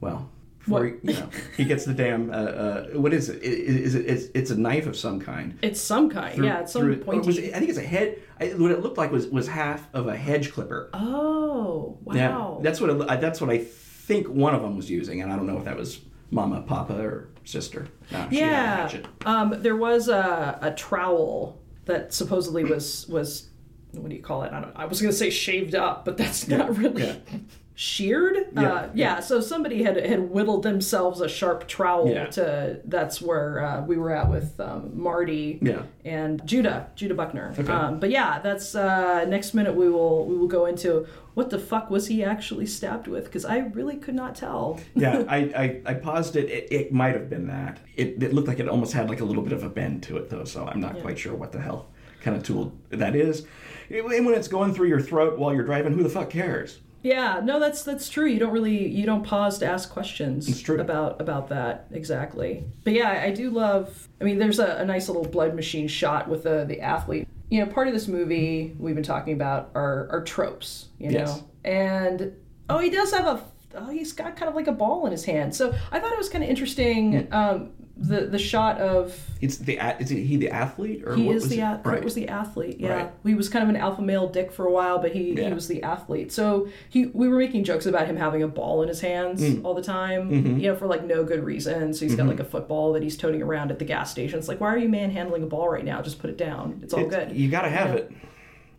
well. 0.00 0.30
Before 0.64 0.84
What? 0.86 0.92
he, 1.02 1.12
you 1.12 1.18
know, 1.18 1.28
he 1.56 1.64
gets 1.64 1.84
the 1.84 1.92
damn 1.94 2.30
uh, 2.30 2.34
uh, 2.34 2.84
what 2.94 3.12
is 3.12 3.28
it? 3.28 3.42
Is 3.42 3.94
it? 3.94 4.06
It's, 4.06 4.24
it's 4.34 4.50
a 4.50 4.56
knife 4.56 4.86
of 4.86 4.96
some 4.96 5.20
kind. 5.20 5.58
it's 5.62 5.80
some 5.80 6.08
kind, 6.08 6.34
Through- 6.36 6.46
yeah, 6.46 6.60
it's 6.60 6.72
some 6.72 6.94
pointy. 6.96 7.26
was 7.26 7.38
I 7.38 7.42
think 7.58 7.68
it's 7.68 7.78
a 7.78 7.82
head. 7.82 8.20
I, 8.40 8.48
what 8.50 8.70
it 8.70 8.80
looked 8.80 8.96
like 8.98 9.10
was 9.10 9.26
was 9.26 9.48
half 9.48 9.88
of 9.94 10.06
a 10.06 10.16
hedge 10.16 10.52
clipper. 10.52 10.90
oh, 10.94 11.98
wow. 12.04 12.14
Yeah, 12.14 12.62
that's 12.62 12.80
what 12.80 12.90
it, 12.90 13.20
that's 13.20 13.40
what 13.40 13.50
I 13.50 13.58
think 13.58 14.28
one 14.28 14.54
of 14.54 14.62
them 14.62 14.76
was 14.76 14.88
using, 14.90 15.20
and 15.22 15.32
I 15.32 15.36
don't 15.36 15.46
know 15.46 15.58
if 15.58 15.64
that 15.64 15.76
was 15.76 16.00
Mama, 16.30 16.62
Papa, 16.62 16.94
or 16.94 17.28
sister. 17.44 17.88
No, 18.12 18.28
she 18.30 18.38
had 18.38 18.94
a 18.94 18.98
yeah. 18.98 19.06
Um, 19.26 19.54
there 19.62 19.76
was 19.76 20.08
a, 20.08 20.58
a 20.62 20.70
trowel 20.72 21.60
that 21.86 22.12
supposedly 22.14 22.64
was 22.64 23.06
was 23.08 23.48
what 23.92 24.08
do 24.08 24.14
you 24.14 24.22
call 24.22 24.44
it? 24.44 24.52
I 24.52 24.60
don't. 24.60 24.72
I 24.76 24.84
was 24.86 25.00
gonna 25.00 25.12
say 25.12 25.28
shaved 25.30 25.74
up, 25.74 26.04
but 26.04 26.16
that's 26.16 26.46
not 26.48 26.76
really. 26.76 27.02
yeah. 27.02 27.14
Sheared, 27.74 28.36
Yeah, 28.54 28.60
uh, 28.62 28.82
yeah. 28.82 28.90
yeah. 28.94 29.20
So 29.20 29.40
somebody 29.40 29.82
had 29.82 29.96
had 29.96 30.30
whittled 30.30 30.62
themselves 30.62 31.20
a 31.20 31.28
sharp 31.28 31.66
trowel 31.66 32.08
Yeah. 32.08 32.26
to. 32.26 32.80
That's 32.84 33.20
where 33.22 33.64
uh, 33.64 33.82
we 33.84 33.96
were 33.96 34.10
at 34.10 34.28
with 34.30 34.60
um, 34.60 34.90
Marty. 34.94 35.58
Yeah. 35.62 35.82
and 36.04 36.44
Judah, 36.46 36.88
Judah 36.96 37.14
Buckner. 37.14 37.54
Okay. 37.58 37.72
Um, 37.72 37.98
but 37.98 38.10
yeah, 38.10 38.40
that's 38.40 38.74
uh, 38.74 39.24
next 39.26 39.54
minute 39.54 39.74
we 39.74 39.88
will 39.88 40.26
we 40.26 40.36
will 40.36 40.48
go 40.48 40.66
into 40.66 41.06
what 41.34 41.48
the 41.48 41.58
fuck 41.58 41.88
was 41.90 42.08
he 42.08 42.22
actually 42.22 42.66
stabbed 42.66 43.08
with 43.08 43.24
because 43.24 43.46
I 43.46 43.58
really 43.58 43.96
could 43.96 44.14
not 44.14 44.34
tell. 44.34 44.78
yeah, 44.94 45.24
I, 45.28 45.36
I, 45.38 45.80
I 45.92 45.94
paused 45.94 46.36
it. 46.36 46.50
It, 46.50 46.68
it 46.70 46.92
might 46.92 47.14
have 47.14 47.30
been 47.30 47.46
that. 47.46 47.78
It, 47.96 48.22
it 48.22 48.34
looked 48.34 48.48
like 48.48 48.60
it 48.60 48.68
almost 48.68 48.92
had 48.92 49.08
like 49.08 49.20
a 49.20 49.24
little 49.24 49.42
bit 49.42 49.52
of 49.52 49.62
a 49.62 49.70
bend 49.70 50.02
to 50.04 50.18
it, 50.18 50.28
though, 50.28 50.44
so 50.44 50.66
I'm 50.66 50.80
not 50.80 51.00
quite 51.00 51.18
sure 51.18 51.34
what 51.34 51.52
the 51.52 51.60
hell 51.60 51.88
kind 52.20 52.36
of 52.36 52.42
tool 52.42 52.72
that 52.90 53.16
is. 53.16 53.46
And 53.90 54.04
when 54.26 54.34
it's 54.34 54.48
going 54.48 54.74
through 54.74 54.88
your 54.88 55.00
throat 55.00 55.38
while 55.38 55.54
you're 55.54 55.64
driving, 55.64 55.92
who 55.94 56.02
the 56.02 56.08
fuck 56.08 56.30
cares? 56.30 56.80
Yeah, 57.02 57.40
no, 57.42 57.58
that's 57.58 57.82
that's 57.82 58.08
true. 58.08 58.26
You 58.26 58.38
don't 58.38 58.52
really 58.52 58.86
you 58.88 59.04
don't 59.06 59.24
pause 59.24 59.58
to 59.58 59.66
ask 59.66 59.90
questions 59.90 60.68
about 60.68 61.20
about 61.20 61.48
that 61.48 61.86
exactly. 61.90 62.64
But 62.84 62.92
yeah, 62.92 63.22
I 63.24 63.30
do 63.32 63.50
love. 63.50 64.08
I 64.20 64.24
mean, 64.24 64.38
there's 64.38 64.58
a, 64.58 64.76
a 64.76 64.84
nice 64.84 65.08
little 65.08 65.24
blood 65.24 65.54
machine 65.54 65.88
shot 65.88 66.28
with 66.28 66.44
the 66.44 66.64
the 66.66 66.80
athlete. 66.80 67.26
You 67.50 67.64
know, 67.64 67.70
part 67.72 67.88
of 67.88 67.92
this 67.94 68.08
movie 68.08 68.74
we've 68.78 68.94
been 68.94 69.04
talking 69.04 69.34
about 69.34 69.70
are 69.74 70.08
are 70.10 70.22
tropes. 70.22 70.88
You 70.98 71.10
know, 71.10 71.18
Yes. 71.18 71.42
and 71.64 72.32
oh, 72.70 72.78
he 72.78 72.88
does 72.90 73.12
have 73.12 73.26
a. 73.26 73.42
Oh, 73.74 73.88
he's 73.90 74.12
got 74.12 74.36
kind 74.36 74.48
of 74.50 74.54
like 74.54 74.66
a 74.68 74.72
ball 74.72 75.06
in 75.06 75.12
his 75.12 75.24
hand. 75.24 75.54
So 75.56 75.74
I 75.90 75.98
thought 75.98 76.12
it 76.12 76.18
was 76.18 76.28
kind 76.28 76.44
of 76.44 76.50
interesting. 76.50 77.26
Um, 77.32 77.70
the 77.96 78.22
the 78.22 78.38
shot 78.38 78.78
of 78.80 79.14
It's 79.42 79.58
the 79.58 79.76
is 80.00 80.08
he 80.08 80.36
the 80.38 80.48
athlete 80.50 81.02
or 81.06 81.14
he 81.14 81.24
what 81.26 81.36
is 81.36 81.42
was 81.44 81.50
the 81.50 81.60
it? 81.60 81.80
right. 81.84 82.02
was 82.02 82.14
the 82.14 82.26
athlete. 82.28 82.80
Yeah, 82.80 82.94
Right. 82.94 83.10
he 83.24 83.34
was 83.34 83.48
kind 83.50 83.62
of 83.62 83.68
an 83.68 83.76
alpha 83.76 84.00
male 84.00 84.28
dick 84.28 84.50
for 84.50 84.66
a 84.66 84.70
while, 84.72 84.98
but 84.98 85.12
he, 85.12 85.34
he 85.34 85.52
was 85.52 85.68
the 85.68 85.82
athlete. 85.82 86.32
So 86.32 86.68
he 86.88 87.06
we 87.06 87.28
were 87.28 87.36
making 87.38 87.64
jokes 87.64 87.84
about 87.86 88.06
him 88.06 88.16
having 88.16 88.42
a 88.42 88.48
ball 88.48 88.82
in 88.82 88.88
his 88.88 89.00
hands 89.02 89.42
Mm. 89.42 89.62
all 89.64 89.74
the 89.74 89.82
time, 89.82 90.30
Mm-hmm. 90.30 90.58
you 90.60 90.68
know, 90.70 90.74
for 90.76 90.86
like 90.86 91.04
no 91.04 91.22
good 91.22 91.44
reason. 91.44 91.92
So 91.92 92.06
he's 92.06 92.14
got 92.14 92.26
like 92.26 92.40
a 92.40 92.44
football 92.44 92.92
that 92.94 93.02
he's 93.02 93.16
toting 93.16 93.42
around 93.42 93.70
at 93.70 93.78
the 93.78 93.84
gas 93.84 94.10
station. 94.10 94.38
It's 94.38 94.48
like, 94.48 94.60
why 94.60 94.68
are 94.68 94.78
you 94.78 94.88
manhandling 94.88 95.42
a 95.42 95.46
ball 95.46 95.68
right 95.68 95.84
now? 95.84 96.00
Just 96.00 96.18
put 96.18 96.30
it 96.30 96.38
down. 96.38 96.80
It's 96.82 96.94
all 96.94 97.00
It's- 97.06 97.26
good. 97.28 97.36
You 97.36 97.50
got 97.50 97.62
to 97.62 97.70
have 97.70 97.94
it. 97.94 98.10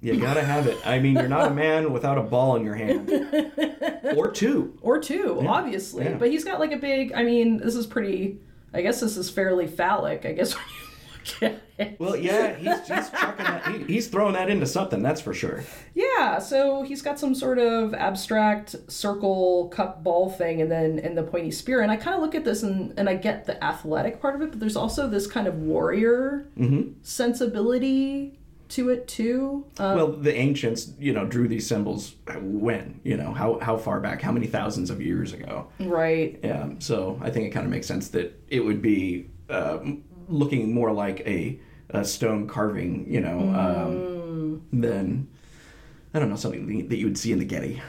You 0.02 0.20
gotta 0.20 0.44
have 0.44 0.68
it. 0.68 0.78
I 0.86 1.00
mean, 1.00 1.14
you're 1.16 1.30
not 1.30 1.50
a 1.50 1.54
man 1.54 1.94
without 1.94 2.18
a 2.18 2.22
ball 2.24 2.58
in 2.58 2.66
your 2.66 2.76
hand, 2.76 3.10
or 4.18 4.30
two. 4.32 4.78
Or 4.82 5.00
two, 5.00 5.40
obviously. 5.48 6.04
yeah. 6.04 6.16
But 6.18 6.30
he's 6.30 6.44
got 6.44 6.60
like 6.60 6.74
a 6.74 6.78
big. 6.78 7.14
I 7.14 7.24
mean, 7.24 7.56
this 7.58 7.76
is 7.76 7.88
pretty. 7.88 8.40
I 8.74 8.82
guess 8.82 9.00
this 9.00 9.18
is 9.18 9.30
fairly 9.30 9.68
phallic. 9.68 10.26
I 10.26 10.34
guess 10.34 10.54
when 10.56 10.66
you 10.66 10.88
look 10.88 11.44
at 11.44 11.62
it. 11.78 12.00
Well, 12.00 12.16
yeah, 12.16 12.56
he's, 12.56 12.88
he's 12.88 13.10
chucking 13.10 13.46
that. 13.46 13.68
He, 13.68 13.94
he's 13.94 14.08
throwing 14.08 14.34
that 14.34 14.50
into 14.50 14.66
something. 14.66 15.02
That's 15.02 15.22
for 15.22 15.34
sure. 15.34 15.64
Yeah, 15.94 16.40
so 16.40 16.84
he's 16.84 17.02
got 17.02 17.20
some 17.20 17.36
sort 17.36 17.60
of 17.60 17.94
abstract 17.94 18.76
circle 18.88 19.70
cup 19.70 20.04
ball 20.04 20.30
thing 20.30 20.62
and 20.62 20.72
then 20.72 21.00
and 21.00 21.18
the 21.18 21.24
pointy 21.24 21.52
spear. 21.52 21.82
And 21.82 21.92
I 21.92 21.96
kind 21.96 22.16
of 22.16 22.22
look 22.22 22.36
at 22.36 22.46
this 22.46 22.64
and, 22.64 22.94
and 22.98 23.10
I 23.10 23.16
get 23.16 23.46
the 23.46 23.62
athletic 23.64 24.22
part 24.22 24.36
of 24.36 24.42
it, 24.42 24.52
but 24.52 24.60
there's 24.60 24.76
also 24.76 25.08
this 25.08 25.28
kind 25.28 25.48
of 25.48 25.56
warrior 25.56 26.48
mm-hmm. 26.58 26.94
sensibility 27.02 28.40
to 28.74 28.90
it 28.90 29.08
too. 29.08 29.66
Um, 29.80 29.96
Well, 29.96 30.08
the 30.12 30.36
ancients, 30.36 30.92
you 31.00 31.14
know, 31.14 31.26
drew 31.26 31.48
these 31.48 31.68
symbols 31.68 32.16
when, 32.42 33.00
you 33.04 33.18
know, 33.18 33.34
how 33.34 33.60
how 33.60 33.78
far 33.78 34.00
back, 34.00 34.22
how 34.22 34.32
many 34.32 34.48
thousands 34.48 34.90
of 34.90 35.02
years 35.02 35.34
ago. 35.34 35.68
right. 35.80 36.40
Yeah, 36.44 36.70
so 36.80 37.20
I 37.22 37.30
think 37.30 37.48
it 37.48 37.52
kind 37.52 37.66
of 37.66 37.72
makes 37.72 37.88
sense 37.88 38.10
that 38.10 38.40
it 38.50 38.60
would 38.62 38.82
be 38.82 39.30
uh, 39.50 39.80
looking 40.28 40.74
more 40.74 40.92
like 40.92 41.20
a, 41.22 41.60
a 41.90 42.04
stone 42.06 42.48
carving, 42.48 43.06
you 43.12 43.22
know, 43.22 43.40
um, 43.64 44.62
than 44.72 45.28
I 46.14 46.20
don't 46.20 46.30
know 46.30 46.36
something 46.36 46.88
that 46.90 46.98
you 46.98 47.06
would 47.06 47.18
see 47.18 47.32
in 47.32 47.40
the 47.40 47.46
Getty. 47.46 47.82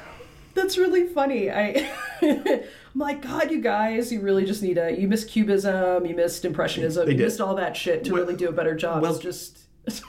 That's 0.55 0.79
really 0.79 1.07
funny. 1.09 1.51
I 1.51 1.91
I'm 2.23 3.01
like, 3.01 3.23
God, 3.23 3.51
you 3.51 3.61
guys, 3.61 4.13
you 4.13 4.21
really 4.21 4.45
just 4.45 4.63
need 4.63 4.79
a 4.79 4.93
you 4.99 5.09
missed 5.09 5.29
cubism, 5.29 6.07
you 6.07 6.15
missed 6.15 6.45
impressionism, 6.45 7.11
you 7.11 7.17
missed 7.17 7.41
all 7.41 7.57
that 7.57 7.77
shit 7.77 8.05
to 8.05 8.13
Well- 8.13 8.23
really 8.23 8.37
do 8.37 8.49
a 8.49 8.53
better 8.53 8.75
job. 8.75 9.03
well- 9.03 9.13
it's 9.15 9.23
just 9.23 9.64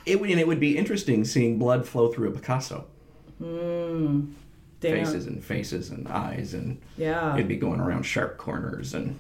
It 0.05 0.19
would- 0.21 0.29
and 0.29 0.39
it 0.39 0.47
would 0.47 0.59
be 0.59 0.77
interesting 0.77 1.25
seeing 1.25 1.57
blood 1.59 1.87
flow 1.87 2.11
through 2.11 2.29
a 2.29 2.31
Picasso. 2.31 2.85
Hmm. 3.39 4.31
damn. 4.79 5.03
Faces 5.05 5.25
and 5.25 5.43
faces 5.43 5.89
and 5.89 6.07
eyes, 6.07 6.53
and 6.53 6.77
Yeah. 6.97 7.33
it'd 7.33 7.47
be 7.47 7.55
going 7.57 7.79
around 7.79 8.03
sharp 8.03 8.37
corners, 8.37 8.93
and 8.93 9.17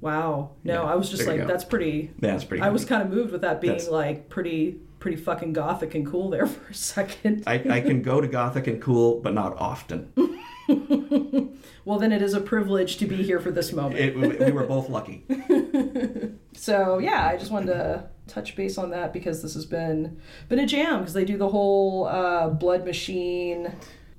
Wow. 0.00 0.50
No, 0.64 0.82
Yeah, 0.82 0.82
I 0.82 0.94
was 0.96 1.08
just 1.10 1.26
like, 1.28 1.46
that's 1.46 1.64
pretty 1.64 2.10
that's 2.18 2.44
pretty. 2.44 2.62
I 2.62 2.70
was 2.70 2.84
kind 2.84 3.02
of 3.02 3.10
moved 3.10 3.30
with 3.32 3.40
that 3.42 3.60
being 3.60 3.72
That's- 3.74 3.88
like 3.88 4.28
pretty 4.28 4.80
pretty 4.98 5.16
fucking 5.16 5.52
gothic 5.52 5.94
and 5.96 6.06
cool 6.06 6.28
there 6.30 6.46
for 6.54 6.70
a 6.70 6.74
second. 6.74 7.42
I, 7.46 7.54
I 7.68 7.80
can 7.80 8.02
go 8.02 8.20
to 8.20 8.28
Gothic 8.28 8.66
and 8.68 8.80
cool, 8.80 9.20
but 9.20 9.32
not 9.34 9.56
often. 9.58 10.12
well, 11.84 11.98
then 11.98 12.12
it 12.12 12.22
is 12.22 12.34
a 12.34 12.40
privilege 12.40 12.96
to 12.98 13.06
be 13.06 13.16
here 13.16 13.40
for 13.40 13.50
this 13.50 13.72
moment. 13.72 14.00
It, 14.00 14.16
we 14.16 14.52
were 14.52 14.64
both 14.64 14.88
lucky. 14.88 15.24
so 16.54 16.98
yeah, 16.98 17.26
I 17.26 17.36
just 17.36 17.50
wanted 17.50 17.66
to 17.66 18.04
touch 18.26 18.56
base 18.56 18.78
on 18.78 18.90
that 18.90 19.12
because 19.12 19.42
this 19.42 19.54
has 19.54 19.66
been 19.66 20.20
been 20.48 20.58
a 20.58 20.66
jam 20.66 21.00
because 21.00 21.14
they 21.14 21.24
do 21.24 21.36
the 21.36 21.48
whole 21.48 22.06
uh, 22.06 22.48
blood 22.48 22.84
machine. 22.84 23.72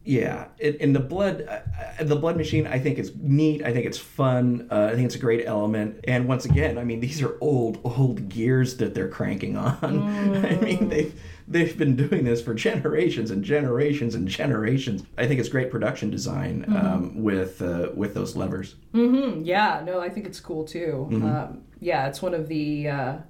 Yeah, 0.06 0.48
in, 0.60 0.76
in 0.76 0.94
the 0.94 1.00
blood, 1.00 1.48
uh, 1.48 2.04
the 2.04 2.18
blood 2.18 2.36
machine, 2.36 2.68
I 2.68 2.78
think 2.78 3.00
is 3.00 3.14
neat. 3.16 3.64
I 3.64 3.72
think 3.72 3.86
it's 3.86 3.98
fun. 3.98 4.68
Uh, 4.70 4.90
I 4.92 4.96
think 4.96 5.06
it's 5.06 5.16
a 5.16 5.20
great 5.20 5.46
element. 5.46 6.04
And 6.06 6.28
once 6.28 6.44
again, 6.44 6.78
I 6.78 6.84
mean, 6.84 7.00
these 7.00 7.22
are 7.22 7.38
old, 7.40 7.80
old 7.86 8.28
gears 8.28 8.76
that 8.78 8.94
they're 8.94 9.08
cranking 9.08 9.56
on. 9.56 9.78
I 10.46 10.56
mean, 10.58 10.90
they've 10.90 11.22
they've 11.48 11.78
been 11.78 11.96
doing 11.96 12.26
this 12.26 12.42
for 12.42 12.54
generations 12.54 13.32
and 13.32 13.46
generations 13.46 14.14
and 14.14 14.28
generations. 14.28 15.04
I 15.18 15.26
think 15.26 15.40
it's 15.40 15.50
great 15.50 15.72
production 15.72 16.10
design 16.10 16.66
um, 16.76 17.24
with 17.24 17.62
uh, 17.62 17.92
with 17.96 18.14
those 18.14 18.36
levers. 18.36 18.76
Mm-hmm. 18.94 19.44
yeah, 19.44 19.82
no, 19.86 20.02
I 20.02 20.10
think 20.10 20.26
it's 20.26 20.42
cool 20.42 20.66
too. 20.66 21.08
Um, 21.14 21.64
yeah, 21.80 22.08
it's 22.08 22.22
one 22.22 22.34
of 22.34 22.50
the. 22.50 23.24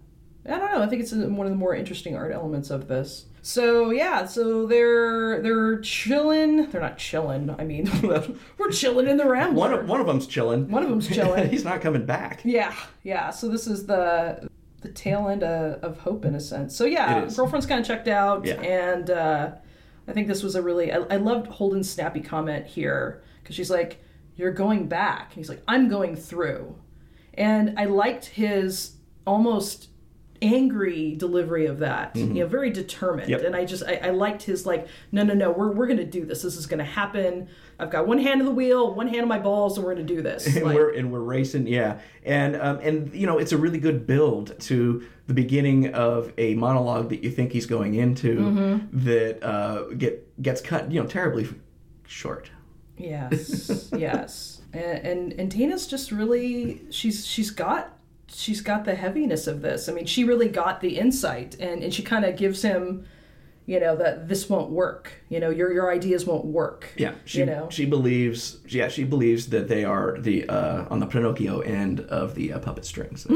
I 0.46 0.58
don't 0.58 0.72
know. 0.72 0.82
I 0.82 0.88
think 0.88 1.02
it's 1.02 1.12
one 1.14 1.46
of 1.46 1.52
the 1.52 1.58
more 1.58 1.74
interesting 1.76 2.16
art 2.16 2.34
elements 2.34 2.70
of 2.70 2.88
this. 2.88 3.26
So 3.42 3.92
yeah, 3.92 4.26
so 4.26 4.66
they're 4.66 5.42
they're 5.42 5.80
chilling. 5.80 6.70
They're 6.70 6.82
not 6.82 6.98
chilling. 6.98 7.50
I 7.58 7.64
mean, 7.64 7.90
we're 8.58 8.72
chilling 8.72 9.08
in 9.08 9.18
the 9.18 9.28
Rambler. 9.28 9.58
One 9.60 9.74
of 9.74 9.88
one 9.88 10.00
of 10.02 10.08
them's 10.08 10.28
chilling. 10.28 10.70
One 10.70 10.84
of 10.84 10.90
them's 10.90 11.08
chilling. 11.14 11.50
He's 11.50 11.64
not 11.66 11.82
coming 11.82 12.06
back. 12.06 12.42
Yeah, 12.44 12.74
yeah. 13.04 13.30
So 13.32 13.48
this 13.50 13.68
is 13.68 13.86
the 13.86 14.50
the 14.82 14.90
tail 14.90 15.30
end 15.30 15.44
of, 15.44 15.82
of 15.84 15.98
hope 16.00 16.26
in 16.26 16.36
a 16.36 16.40
sense. 16.40 16.76
So 16.76 16.86
yeah, 16.86 17.26
girlfriend's 17.36 17.66
kind 17.66 17.80
of 17.80 17.88
checked 17.88 18.08
out, 18.10 18.46
Yeah. 18.46 18.56
and 18.62 19.10
uh, 19.10 19.52
I 20.08 20.12
think 20.14 20.28
this 20.28 20.44
was 20.44 20.56
a 20.56 20.62
really. 20.62 20.92
I, 20.92 20.98
I 21.10 21.16
loved 21.18 21.48
Holden's 21.48 21.90
snappy 21.90 22.20
comment 22.22 22.66
here 22.66 23.24
because 23.42 23.56
she's 23.56 23.70
like, 23.72 24.02
"You're 24.36 24.52
going 24.52 24.88
back," 24.88 25.28
and 25.32 25.36
he's 25.38 25.50
like, 25.50 25.64
"I'm 25.68 25.88
going 25.90 26.16
through," 26.18 26.76
and 27.34 27.78
I 27.80 27.86
liked 27.86 28.26
his 28.26 28.96
almost 29.26 29.88
angry 30.44 31.16
delivery 31.16 31.66
of 31.66 31.80
that 31.80 32.16
you 32.16 32.26
know 32.26 32.46
very 32.48 32.70
determined 32.70 33.24
Mm-hmm. 33.30 33.32
Yep. 33.32 33.42
and 33.46 33.56
i 33.56 33.64
just 33.66 33.84
I, 33.84 33.96
I 33.96 34.10
liked 34.10 34.44
his 34.44 34.66
like 34.66 34.88
no 35.12 35.24
no 35.24 35.34
no 35.34 35.52
we're, 35.52 35.72
we're 35.72 35.88
gonna 35.88 36.04
do 36.04 36.26
this 36.26 36.42
this 36.42 36.58
is 36.58 36.66
gonna 36.66 36.84
happen 36.84 37.48
i've 37.80 37.90
got 37.90 38.06
one 38.08 38.18
hand 38.20 38.42
on 38.42 38.46
the 38.46 38.52
wheel 38.54 38.94
one 38.94 39.08
hand 39.08 39.22
on 39.22 39.28
my 39.30 39.40
balls 39.40 39.78
and 39.78 39.86
we're 39.86 39.94
gonna 39.96 40.06
do 40.06 40.22
this 40.22 40.46
and 40.56 40.66
Like- 40.66 40.76
we're 40.76 40.92
and 40.94 41.12
we're 41.12 41.22
racing, 41.22 41.66
yeah. 41.68 42.00
And 42.26 42.56
um, 42.56 42.80
and 42.82 43.14
you 43.14 43.26
know, 43.28 43.38
it's 43.40 43.52
a 43.52 43.58
really 43.58 43.80
good 43.80 44.06
build 44.08 44.58
to 44.62 45.04
the 45.28 45.34
beginning 45.34 45.94
of 45.94 46.32
a 46.38 46.54
monologue 46.56 47.10
that 47.10 47.24
you 47.24 47.32
think 47.32 47.52
he's 47.52 47.66
going 47.66 47.96
into 47.96 48.36
Mm-hmm. 48.40 49.00
that 49.06 49.44
uh, 49.44 49.84
get 49.98 50.42
gets 50.42 50.62
cut, 50.62 50.92
you 50.92 51.02
know, 51.02 51.08
terribly 51.08 51.48
short. 52.08 52.50
Yes, 52.98 53.90
yes, 53.98 54.62
and, 54.72 54.98
and 55.08 55.34
and 55.40 55.52
Dana's 55.52 55.88
just 55.88 56.12
really 56.12 56.82
she's 56.92 57.26
she's 57.26 57.50
got 57.52 57.98
she's 58.34 58.62
got 58.62 58.86
the 58.86 58.96
heaviness 58.96 59.48
of 59.48 59.62
this. 59.62 59.88
I 59.88 59.94
mean, 59.94 60.06
she 60.06 60.24
really 60.24 60.50
got 60.50 60.82
the 60.82 60.98
insight, 60.98 61.56
and 61.60 61.84
and 61.84 61.94
she 61.94 62.04
kind 62.04 62.26
of 62.26 62.36
gives 62.36 62.62
him, 62.62 63.06
you 63.66 63.80
know, 63.80 63.96
that 63.96 64.28
this 64.28 64.50
won't 64.50 64.72
work. 64.72 65.14
You 65.30 65.40
know, 65.40 65.50
your 65.50 65.72
your 65.74 65.92
ideas 65.92 66.26
won't 66.26 66.46
work. 66.46 66.90
Yeah, 66.98 67.14
she 67.26 67.40
you 67.40 67.46
know, 67.46 67.68
she 67.70 67.86
believes. 67.86 68.58
Yeah, 68.68 68.88
she 68.88 69.04
believes 69.04 69.48
that 69.50 69.68
they 69.68 69.84
are 69.84 70.18
the 70.20 70.48
uh, 70.50 70.86
on 70.90 71.00
the 71.00 71.08
Pinocchio 71.08 71.60
end 71.62 72.02
of 72.02 72.36
the 72.36 72.54
uh, 72.54 72.60
puppet 72.60 72.86
strings. 72.86 73.28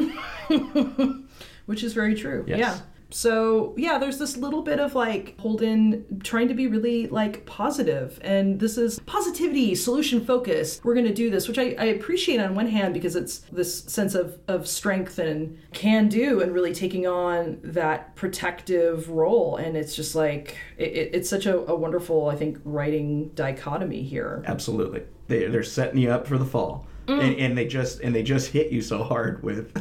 which 1.66 1.84
is 1.84 1.94
very 1.94 2.16
true. 2.16 2.44
Yes. 2.48 2.60
Yeah. 2.60 2.80
So 3.10 3.74
yeah, 3.78 3.98
there's 3.98 4.18
this 4.20 4.36
little 4.38 4.62
bit 4.62 4.80
of 4.80 4.94
like 4.96 5.40
Holden 5.40 6.20
trying 6.24 6.48
to 6.50 6.54
be 6.54 6.68
really 6.68 7.08
like 7.08 7.46
positive, 7.46 8.20
and 8.22 8.60
this 8.60 8.78
is 8.78 9.00
positivity, 9.06 9.76
solution 9.76 10.24
focus. 10.26 10.82
We're 10.84 10.96
gonna 10.96 11.14
do 11.14 11.30
this, 11.30 11.48
which 11.48 11.58
I, 11.58 11.76
I 11.80 11.86
appreciate 11.86 12.40
on 12.40 12.54
one 12.54 12.68
hand 12.68 12.94
because 12.94 13.16
it's 13.16 13.40
this 13.52 13.84
sense 13.86 14.14
of 14.14 14.40
of 14.48 14.68
strength 14.68 15.20
and 15.20 15.58
can 15.74 16.10
do, 16.10 16.42
and 16.42 16.54
really 16.54 16.74
taking 16.74 17.08
on 17.08 17.60
that 17.64 18.16
protective 18.16 19.10
role. 19.10 19.56
And 19.56 19.78
it's 19.78 19.96
just 19.96 20.14
like 20.16 20.58
it, 20.78 20.90
it- 20.90 21.16
it's 21.18 21.30
such 21.30 21.46
a, 21.46 21.60
a 21.72 21.76
wonderful, 21.76 22.28
I 22.30 22.36
think, 22.36 22.60
writing 22.66 23.30
dichotomy 23.30 24.04
here. 24.04 24.44
Absolutely, 24.46 25.04
they 25.28 25.46
they're 25.48 25.64
setting 25.64 25.98
you 26.00 26.12
up 26.12 26.28
for 26.28 26.38
the 26.38 26.46
fall. 26.46 26.86
Mm. 27.08 27.24
And, 27.24 27.36
and 27.40 27.58
they 27.58 27.66
just 27.66 28.02
and 28.02 28.14
they 28.14 28.22
just 28.22 28.52
hit 28.52 28.70
you 28.70 28.82
so 28.82 29.02
hard 29.02 29.42
with 29.42 29.72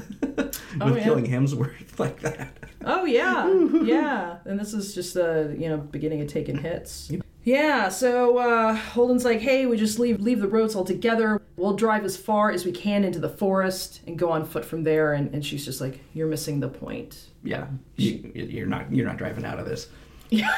with 0.84 0.94
Oh, 0.94 0.96
yeah. 0.96 1.04
killing 1.04 1.26
Hemsworth 1.26 1.98
like 1.98 2.20
that. 2.20 2.48
Oh 2.84 3.04
yeah, 3.04 3.52
yeah. 3.82 4.38
And 4.44 4.58
this 4.58 4.72
is 4.74 4.94
just 4.94 5.14
the 5.14 5.54
you 5.58 5.68
know 5.68 5.78
beginning 5.78 6.20
of 6.20 6.28
taking 6.28 6.58
hits. 6.58 7.10
Yeah. 7.42 7.88
So 7.90 8.38
uh, 8.38 8.74
Holden's 8.74 9.24
like, 9.24 9.40
hey, 9.40 9.66
we 9.66 9.76
just 9.76 9.98
leave 9.98 10.20
leave 10.20 10.40
the 10.40 10.48
roads 10.48 10.74
altogether. 10.76 11.40
We'll 11.56 11.74
drive 11.74 12.04
as 12.04 12.16
far 12.16 12.50
as 12.50 12.64
we 12.64 12.72
can 12.72 13.04
into 13.04 13.18
the 13.18 13.28
forest 13.28 14.00
and 14.06 14.18
go 14.18 14.30
on 14.30 14.44
foot 14.44 14.64
from 14.64 14.82
there. 14.84 15.14
And, 15.14 15.32
and 15.32 15.44
she's 15.46 15.64
just 15.64 15.80
like, 15.80 16.00
you're 16.12 16.26
missing 16.26 16.60
the 16.60 16.68
point. 16.68 17.18
yeah, 17.42 17.66
you, 17.96 18.30
you're 18.34 18.66
not 18.66 18.92
you're 18.92 19.06
not 19.06 19.16
driving 19.16 19.44
out 19.44 19.58
of 19.58 19.66
this. 19.66 19.88
Yeah. 20.30 20.52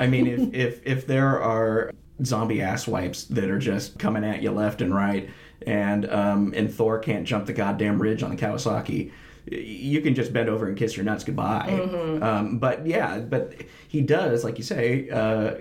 I 0.00 0.06
mean, 0.08 0.26
if 0.26 0.52
if 0.54 0.80
if 0.84 1.06
there 1.06 1.40
are 1.40 1.92
zombie 2.24 2.60
ass 2.62 2.86
wipes 2.86 3.24
that 3.24 3.48
are 3.50 3.58
just 3.58 3.98
coming 3.98 4.24
at 4.24 4.42
you 4.42 4.50
left 4.50 4.80
and 4.82 4.94
right, 4.94 5.30
and 5.66 6.10
um, 6.10 6.52
and 6.56 6.72
Thor 6.72 6.98
can't 6.98 7.26
jump 7.26 7.46
the 7.46 7.52
goddamn 7.52 8.00
ridge 8.00 8.22
on 8.22 8.30
the 8.30 8.36
Kawasaki, 8.36 9.10
you 9.46 10.00
can 10.00 10.14
just 10.14 10.32
bend 10.32 10.48
over 10.48 10.66
and 10.68 10.76
kiss 10.76 10.96
your 10.96 11.04
nuts 11.04 11.24
goodbye. 11.24 11.70
Um, 12.22 12.58
but 12.58 12.86
yeah, 12.86 13.18
but 13.18 13.54
he 13.88 14.00
does, 14.00 14.44
like 14.44 14.58
you 14.58 14.64
say. 14.64 15.08
Uh, 15.10 15.54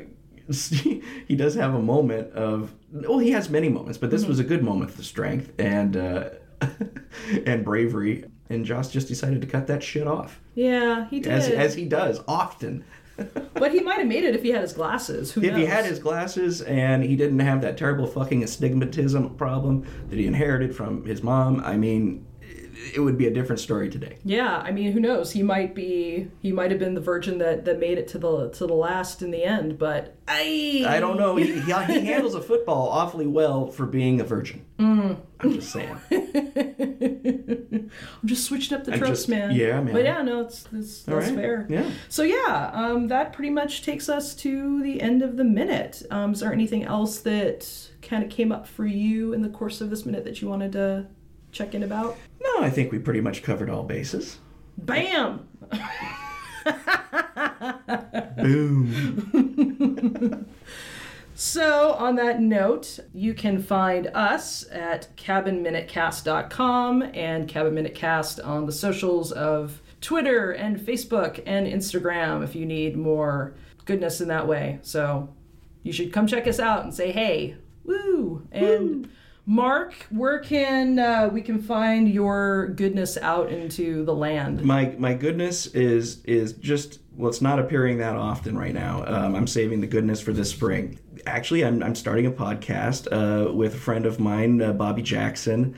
he 0.51 1.35
does 1.37 1.55
have 1.55 1.73
a 1.73 1.81
moment 1.81 2.29
of 2.33 2.73
well 2.91 3.17
he 3.17 3.31
has 3.31 3.49
many 3.49 3.69
moments 3.69 3.97
but 3.97 4.09
this 4.11 4.25
was 4.25 4.39
a 4.39 4.43
good 4.43 4.61
moment 4.61 4.93
of 4.93 5.05
strength 5.05 5.53
and 5.57 5.95
uh, 5.95 6.31
and 7.45 7.63
bravery 7.63 8.25
and 8.49 8.65
Joss 8.65 8.91
just 8.91 9.07
decided 9.07 9.39
to 9.39 9.47
cut 9.47 9.67
that 9.67 9.81
shit 9.81 10.05
off 10.05 10.41
Yeah, 10.53 11.07
he 11.07 11.21
did. 11.21 11.31
as, 11.31 11.47
as 11.47 11.75
he 11.75 11.85
does 11.85 12.19
often 12.27 12.83
but 13.53 13.71
he 13.71 13.79
might 13.81 13.99
have 13.99 14.07
made 14.07 14.23
it 14.23 14.35
if 14.35 14.41
he 14.43 14.49
had 14.49 14.61
his 14.61 14.73
glasses. 14.73 15.31
Who 15.33 15.41
If 15.41 15.51
knows? 15.51 15.59
he 15.59 15.65
had 15.65 15.85
his 15.85 15.99
glasses 15.99 16.61
and 16.61 17.03
he 17.03 17.15
didn't 17.15 17.39
have 17.39 17.61
that 17.61 17.77
terrible 17.77 18.07
fucking 18.07 18.43
astigmatism 18.43 19.35
problem 19.35 19.85
that 20.09 20.17
he 20.17 20.25
inherited 20.25 20.75
from 20.75 21.05
his 21.05 21.21
mom, 21.23 21.61
I 21.63 21.77
mean, 21.77 22.25
it 22.93 22.99
would 22.99 23.17
be 23.17 23.27
a 23.27 23.31
different 23.31 23.59
story 23.59 23.89
today. 23.89 24.17
Yeah, 24.25 24.57
I 24.57 24.71
mean, 24.71 24.91
who 24.91 24.99
knows? 24.99 25.31
He 25.31 25.43
might 25.43 25.73
be. 25.73 26.29
He 26.41 26.51
might 26.51 26.71
have 26.71 26.79
been 26.79 26.93
the 26.93 27.01
virgin 27.01 27.37
that, 27.39 27.65
that 27.65 27.79
made 27.79 27.97
it 27.97 28.07
to 28.09 28.17
the 28.17 28.49
to 28.49 28.67
the 28.67 28.73
last 28.73 29.21
in 29.21 29.31
the 29.31 29.43
end. 29.43 29.77
But 29.79 30.15
I 30.27 30.83
I 30.87 30.99
don't 30.99 31.17
know. 31.17 31.35
He, 31.35 31.53
he, 31.53 31.61
he 31.61 31.71
handles 32.05 32.35
a 32.35 32.41
football 32.41 32.89
awfully 32.89 33.27
well 33.27 33.67
for 33.67 33.85
being 33.85 34.19
a 34.19 34.23
virgin. 34.23 34.65
I'm 34.79 35.53
just 35.53 35.71
saying. 35.71 35.97
I'm 36.11 37.89
just 38.25 38.45
switching 38.45 38.77
up 38.77 38.83
the 38.85 38.91
tropes, 38.97 39.09
just- 39.09 39.29
man. 39.29 39.51
yeah, 39.51 39.81
man. 39.81 39.93
But 39.93 40.03
yeah, 40.03 40.21
no, 40.21 40.41
it's, 40.41 40.67
it's 40.73 41.03
that's 41.03 41.27
right. 41.27 41.35
fair. 41.35 41.67
Yeah. 41.69 41.89
So 42.09 42.23
yeah, 42.23 42.71
um, 42.73 43.07
that 43.07 43.33
pretty 43.33 43.49
much 43.49 43.83
takes 43.83 44.09
us 44.09 44.33
to 44.35 44.81
the 44.81 45.01
end 45.01 45.21
of 45.21 45.37
the 45.37 45.43
minute. 45.43 46.03
Um, 46.11 46.33
is 46.33 46.39
there 46.39 46.53
anything 46.53 46.83
else 46.83 47.19
that 47.19 47.89
kind 48.01 48.23
of 48.23 48.29
came 48.29 48.51
up 48.51 48.67
for 48.67 48.85
you 48.85 49.33
in 49.33 49.41
the 49.41 49.49
course 49.49 49.81
of 49.81 49.89
this 49.89 50.05
minute 50.05 50.23
that 50.25 50.41
you 50.41 50.47
wanted 50.47 50.71
to 50.73 51.07
check 51.51 51.73
in 51.75 51.83
about? 51.83 52.17
No, 52.55 52.63
I 52.63 52.69
think 52.69 52.91
we 52.91 52.99
pretty 52.99 53.21
much 53.21 53.43
covered 53.43 53.69
all 53.69 53.83
bases. 53.83 54.39
Bam! 54.77 55.47
Boom. 58.37 60.45
So, 61.35 61.93
on 61.93 62.15
that 62.17 62.41
note, 62.41 62.99
you 63.11 63.33
can 63.33 63.59
find 63.61 64.05
us 64.13 64.65
at 64.71 65.07
cabinminutecast.com 65.17 67.01
and 67.01 67.47
Cabin 67.47 67.73
Minute 67.73 67.95
Cast 67.95 68.39
on 68.39 68.67
the 68.67 68.71
socials 68.71 69.31
of 69.31 69.81
Twitter 69.99 70.51
and 70.51 70.79
Facebook 70.79 71.41
and 71.47 71.65
Instagram 71.65 72.43
if 72.43 72.55
you 72.55 72.67
need 72.67 72.95
more 72.95 73.55
goodness 73.85 74.21
in 74.21 74.27
that 74.27 74.47
way. 74.47 74.77
So, 74.83 75.33
you 75.81 75.91
should 75.91 76.13
come 76.13 76.27
check 76.27 76.45
us 76.47 76.59
out 76.59 76.83
and 76.83 76.93
say, 76.93 77.11
hey, 77.11 77.55
woo! 77.83 78.47
And 78.51 79.09
Mark, 79.45 79.93
where 80.09 80.39
can 80.39 80.99
uh, 80.99 81.29
we 81.31 81.41
can 81.41 81.61
find 81.61 82.09
your 82.09 82.69
goodness 82.69 83.17
out 83.17 83.51
into 83.51 84.05
the 84.05 84.15
land? 84.15 84.63
my 84.63 84.95
my 84.97 85.13
goodness 85.13 85.67
is 85.67 86.23
is 86.23 86.53
just 86.53 86.99
well, 87.15 87.29
it's 87.29 87.41
not 87.41 87.59
appearing 87.59 87.97
that 87.97 88.15
often 88.15 88.57
right 88.57 88.73
now. 88.73 89.03
Um, 89.05 89.35
I'm 89.35 89.47
saving 89.47 89.81
the 89.81 89.87
goodness 89.87 90.21
for 90.21 90.31
this 90.31 90.49
spring. 90.49 90.97
Actually, 91.25 91.65
I'm 91.65 91.83
I'm 91.83 91.95
starting 91.95 92.25
a 92.25 92.31
podcast 92.31 93.07
uh, 93.11 93.51
with 93.53 93.75
a 93.75 93.77
friend 93.77 94.05
of 94.05 94.19
mine, 94.19 94.61
uh, 94.61 94.71
Bobby 94.71 95.01
Jackson. 95.01 95.75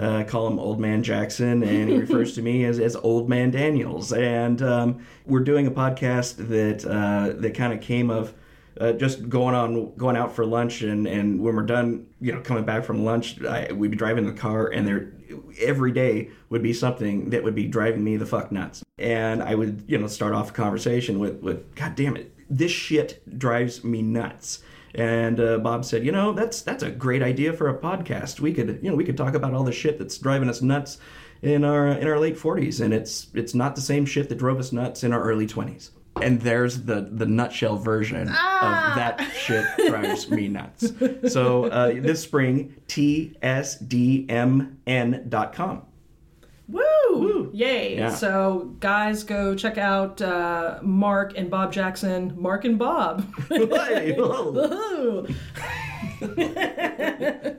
Uh, 0.00 0.18
I 0.18 0.24
call 0.24 0.46
him 0.46 0.60
Old 0.60 0.78
Man 0.78 1.02
Jackson, 1.02 1.64
and 1.64 1.88
he 1.88 1.96
refers 1.98 2.34
to 2.36 2.42
me 2.42 2.64
as, 2.64 2.78
as 2.78 2.94
Old 2.94 3.28
Man 3.28 3.50
Daniels. 3.50 4.12
And 4.12 4.62
um, 4.62 5.04
we're 5.26 5.40
doing 5.40 5.66
a 5.66 5.72
podcast 5.72 6.36
that 6.48 6.84
uh, 6.84 7.32
that 7.40 7.54
kind 7.54 7.72
of 7.72 7.80
came 7.80 8.10
of 8.10 8.32
uh, 8.80 8.92
just 8.92 9.28
going 9.28 9.54
on 9.54 9.94
going 9.96 10.16
out 10.16 10.34
for 10.34 10.44
lunch 10.44 10.82
and 10.82 11.06
and 11.06 11.40
when 11.40 11.54
we're 11.56 11.62
done 11.62 12.06
you 12.20 12.32
know 12.32 12.40
coming 12.40 12.64
back 12.64 12.84
from 12.84 13.04
lunch 13.04 13.42
I, 13.42 13.72
we'd 13.72 13.90
be 13.90 13.96
driving 13.96 14.26
the 14.26 14.32
car 14.32 14.68
and 14.68 14.86
there 14.86 15.12
every 15.60 15.92
day 15.92 16.30
would 16.48 16.62
be 16.62 16.72
something 16.72 17.30
that 17.30 17.42
would 17.42 17.54
be 17.54 17.66
driving 17.66 18.02
me 18.02 18.16
the 18.16 18.26
fuck 18.26 18.52
nuts. 18.52 18.84
And 18.98 19.42
i 19.42 19.54
would 19.54 19.84
you 19.86 19.98
know 19.98 20.06
start 20.06 20.34
off 20.34 20.50
a 20.50 20.52
conversation 20.52 21.18
with 21.18 21.40
with 21.42 21.74
god 21.74 21.94
damn 21.94 22.16
it 22.16 22.34
this 22.50 22.72
shit 22.72 23.38
drives 23.38 23.84
me 23.84 24.00
nuts. 24.02 24.62
And 24.94 25.38
uh, 25.38 25.58
bob 25.58 25.84
said 25.84 26.04
you 26.04 26.12
know 26.12 26.32
that's 26.32 26.62
that's 26.62 26.82
a 26.82 26.90
great 26.90 27.22
idea 27.22 27.52
for 27.52 27.68
a 27.68 27.78
podcast. 27.78 28.40
We 28.40 28.52
could 28.52 28.80
you 28.82 28.90
know 28.90 28.96
we 28.96 29.04
could 29.04 29.16
talk 29.16 29.34
about 29.34 29.54
all 29.54 29.64
the 29.64 29.72
shit 29.72 29.98
that's 29.98 30.18
driving 30.18 30.48
us 30.48 30.62
nuts 30.62 30.98
in 31.42 31.64
our 31.64 31.88
in 31.88 32.08
our 32.08 32.18
late 32.18 32.36
40s 32.36 32.80
and 32.80 32.92
it's 32.92 33.28
it's 33.34 33.54
not 33.54 33.76
the 33.76 33.80
same 33.80 34.04
shit 34.04 34.28
that 34.28 34.38
drove 34.38 34.58
us 34.58 34.72
nuts 34.72 35.04
in 35.04 35.12
our 35.12 35.22
early 35.22 35.46
20s 35.46 35.90
and 36.22 36.40
there's 36.40 36.82
the 36.84 37.08
the 37.10 37.26
nutshell 37.26 37.76
version 37.76 38.28
of 38.28 38.34
that 38.34 39.20
shit 39.34 39.64
drives 39.88 40.30
me 40.30 40.48
nuts. 40.48 40.92
So 41.32 41.64
uh, 41.66 41.92
this 41.94 42.22
spring, 42.22 42.74
tsdmn.com. 42.88 44.22
Woo! 46.68 47.50
Yay! 47.54 47.96
Yeah. 47.96 48.10
So, 48.10 48.74
guys, 48.78 49.24
go 49.24 49.54
check 49.54 49.78
out 49.78 50.20
uh, 50.20 50.80
Mark 50.82 51.32
and 51.36 51.50
Bob 51.50 51.72
Jackson. 51.72 52.34
Mark 52.36 52.66
and 52.66 52.78
Bob. 52.78 53.26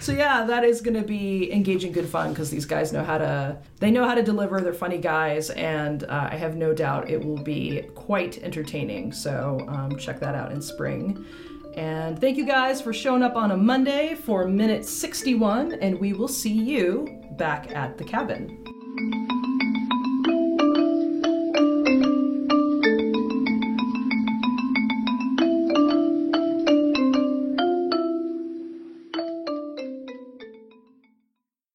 So 0.00 0.12
yeah, 0.12 0.44
that 0.44 0.62
is 0.62 0.80
going 0.80 0.94
to 0.94 1.02
be 1.02 1.52
engaging, 1.52 1.90
good 1.90 2.08
fun 2.08 2.30
because 2.30 2.48
these 2.48 2.64
guys 2.64 2.92
know 2.92 3.02
how 3.02 3.18
to. 3.18 3.58
They 3.80 3.90
know 3.90 4.06
how 4.06 4.14
to 4.14 4.22
deliver. 4.22 4.60
They're 4.60 4.72
funny 4.72 4.98
guys, 4.98 5.50
and 5.50 6.04
uh, 6.04 6.28
I 6.30 6.36
have 6.36 6.56
no 6.56 6.72
doubt 6.72 7.10
it 7.10 7.24
will 7.24 7.42
be 7.42 7.82
quite 7.94 8.38
entertaining. 8.38 9.12
So 9.12 9.64
um, 9.68 9.96
check 9.98 10.20
that 10.20 10.36
out 10.36 10.52
in 10.52 10.62
spring. 10.62 11.24
And 11.74 12.20
thank 12.20 12.36
you 12.36 12.46
guys 12.46 12.80
for 12.80 12.92
showing 12.92 13.22
up 13.22 13.36
on 13.36 13.50
a 13.50 13.56
Monday 13.56 14.14
for 14.14 14.46
minute 14.46 14.84
61, 14.84 15.72
and 15.72 15.98
we 15.98 16.12
will 16.12 16.28
see 16.28 16.52
you 16.52 17.20
back 17.32 17.74
at 17.74 17.98
the 17.98 18.04
cabin. 18.04 18.62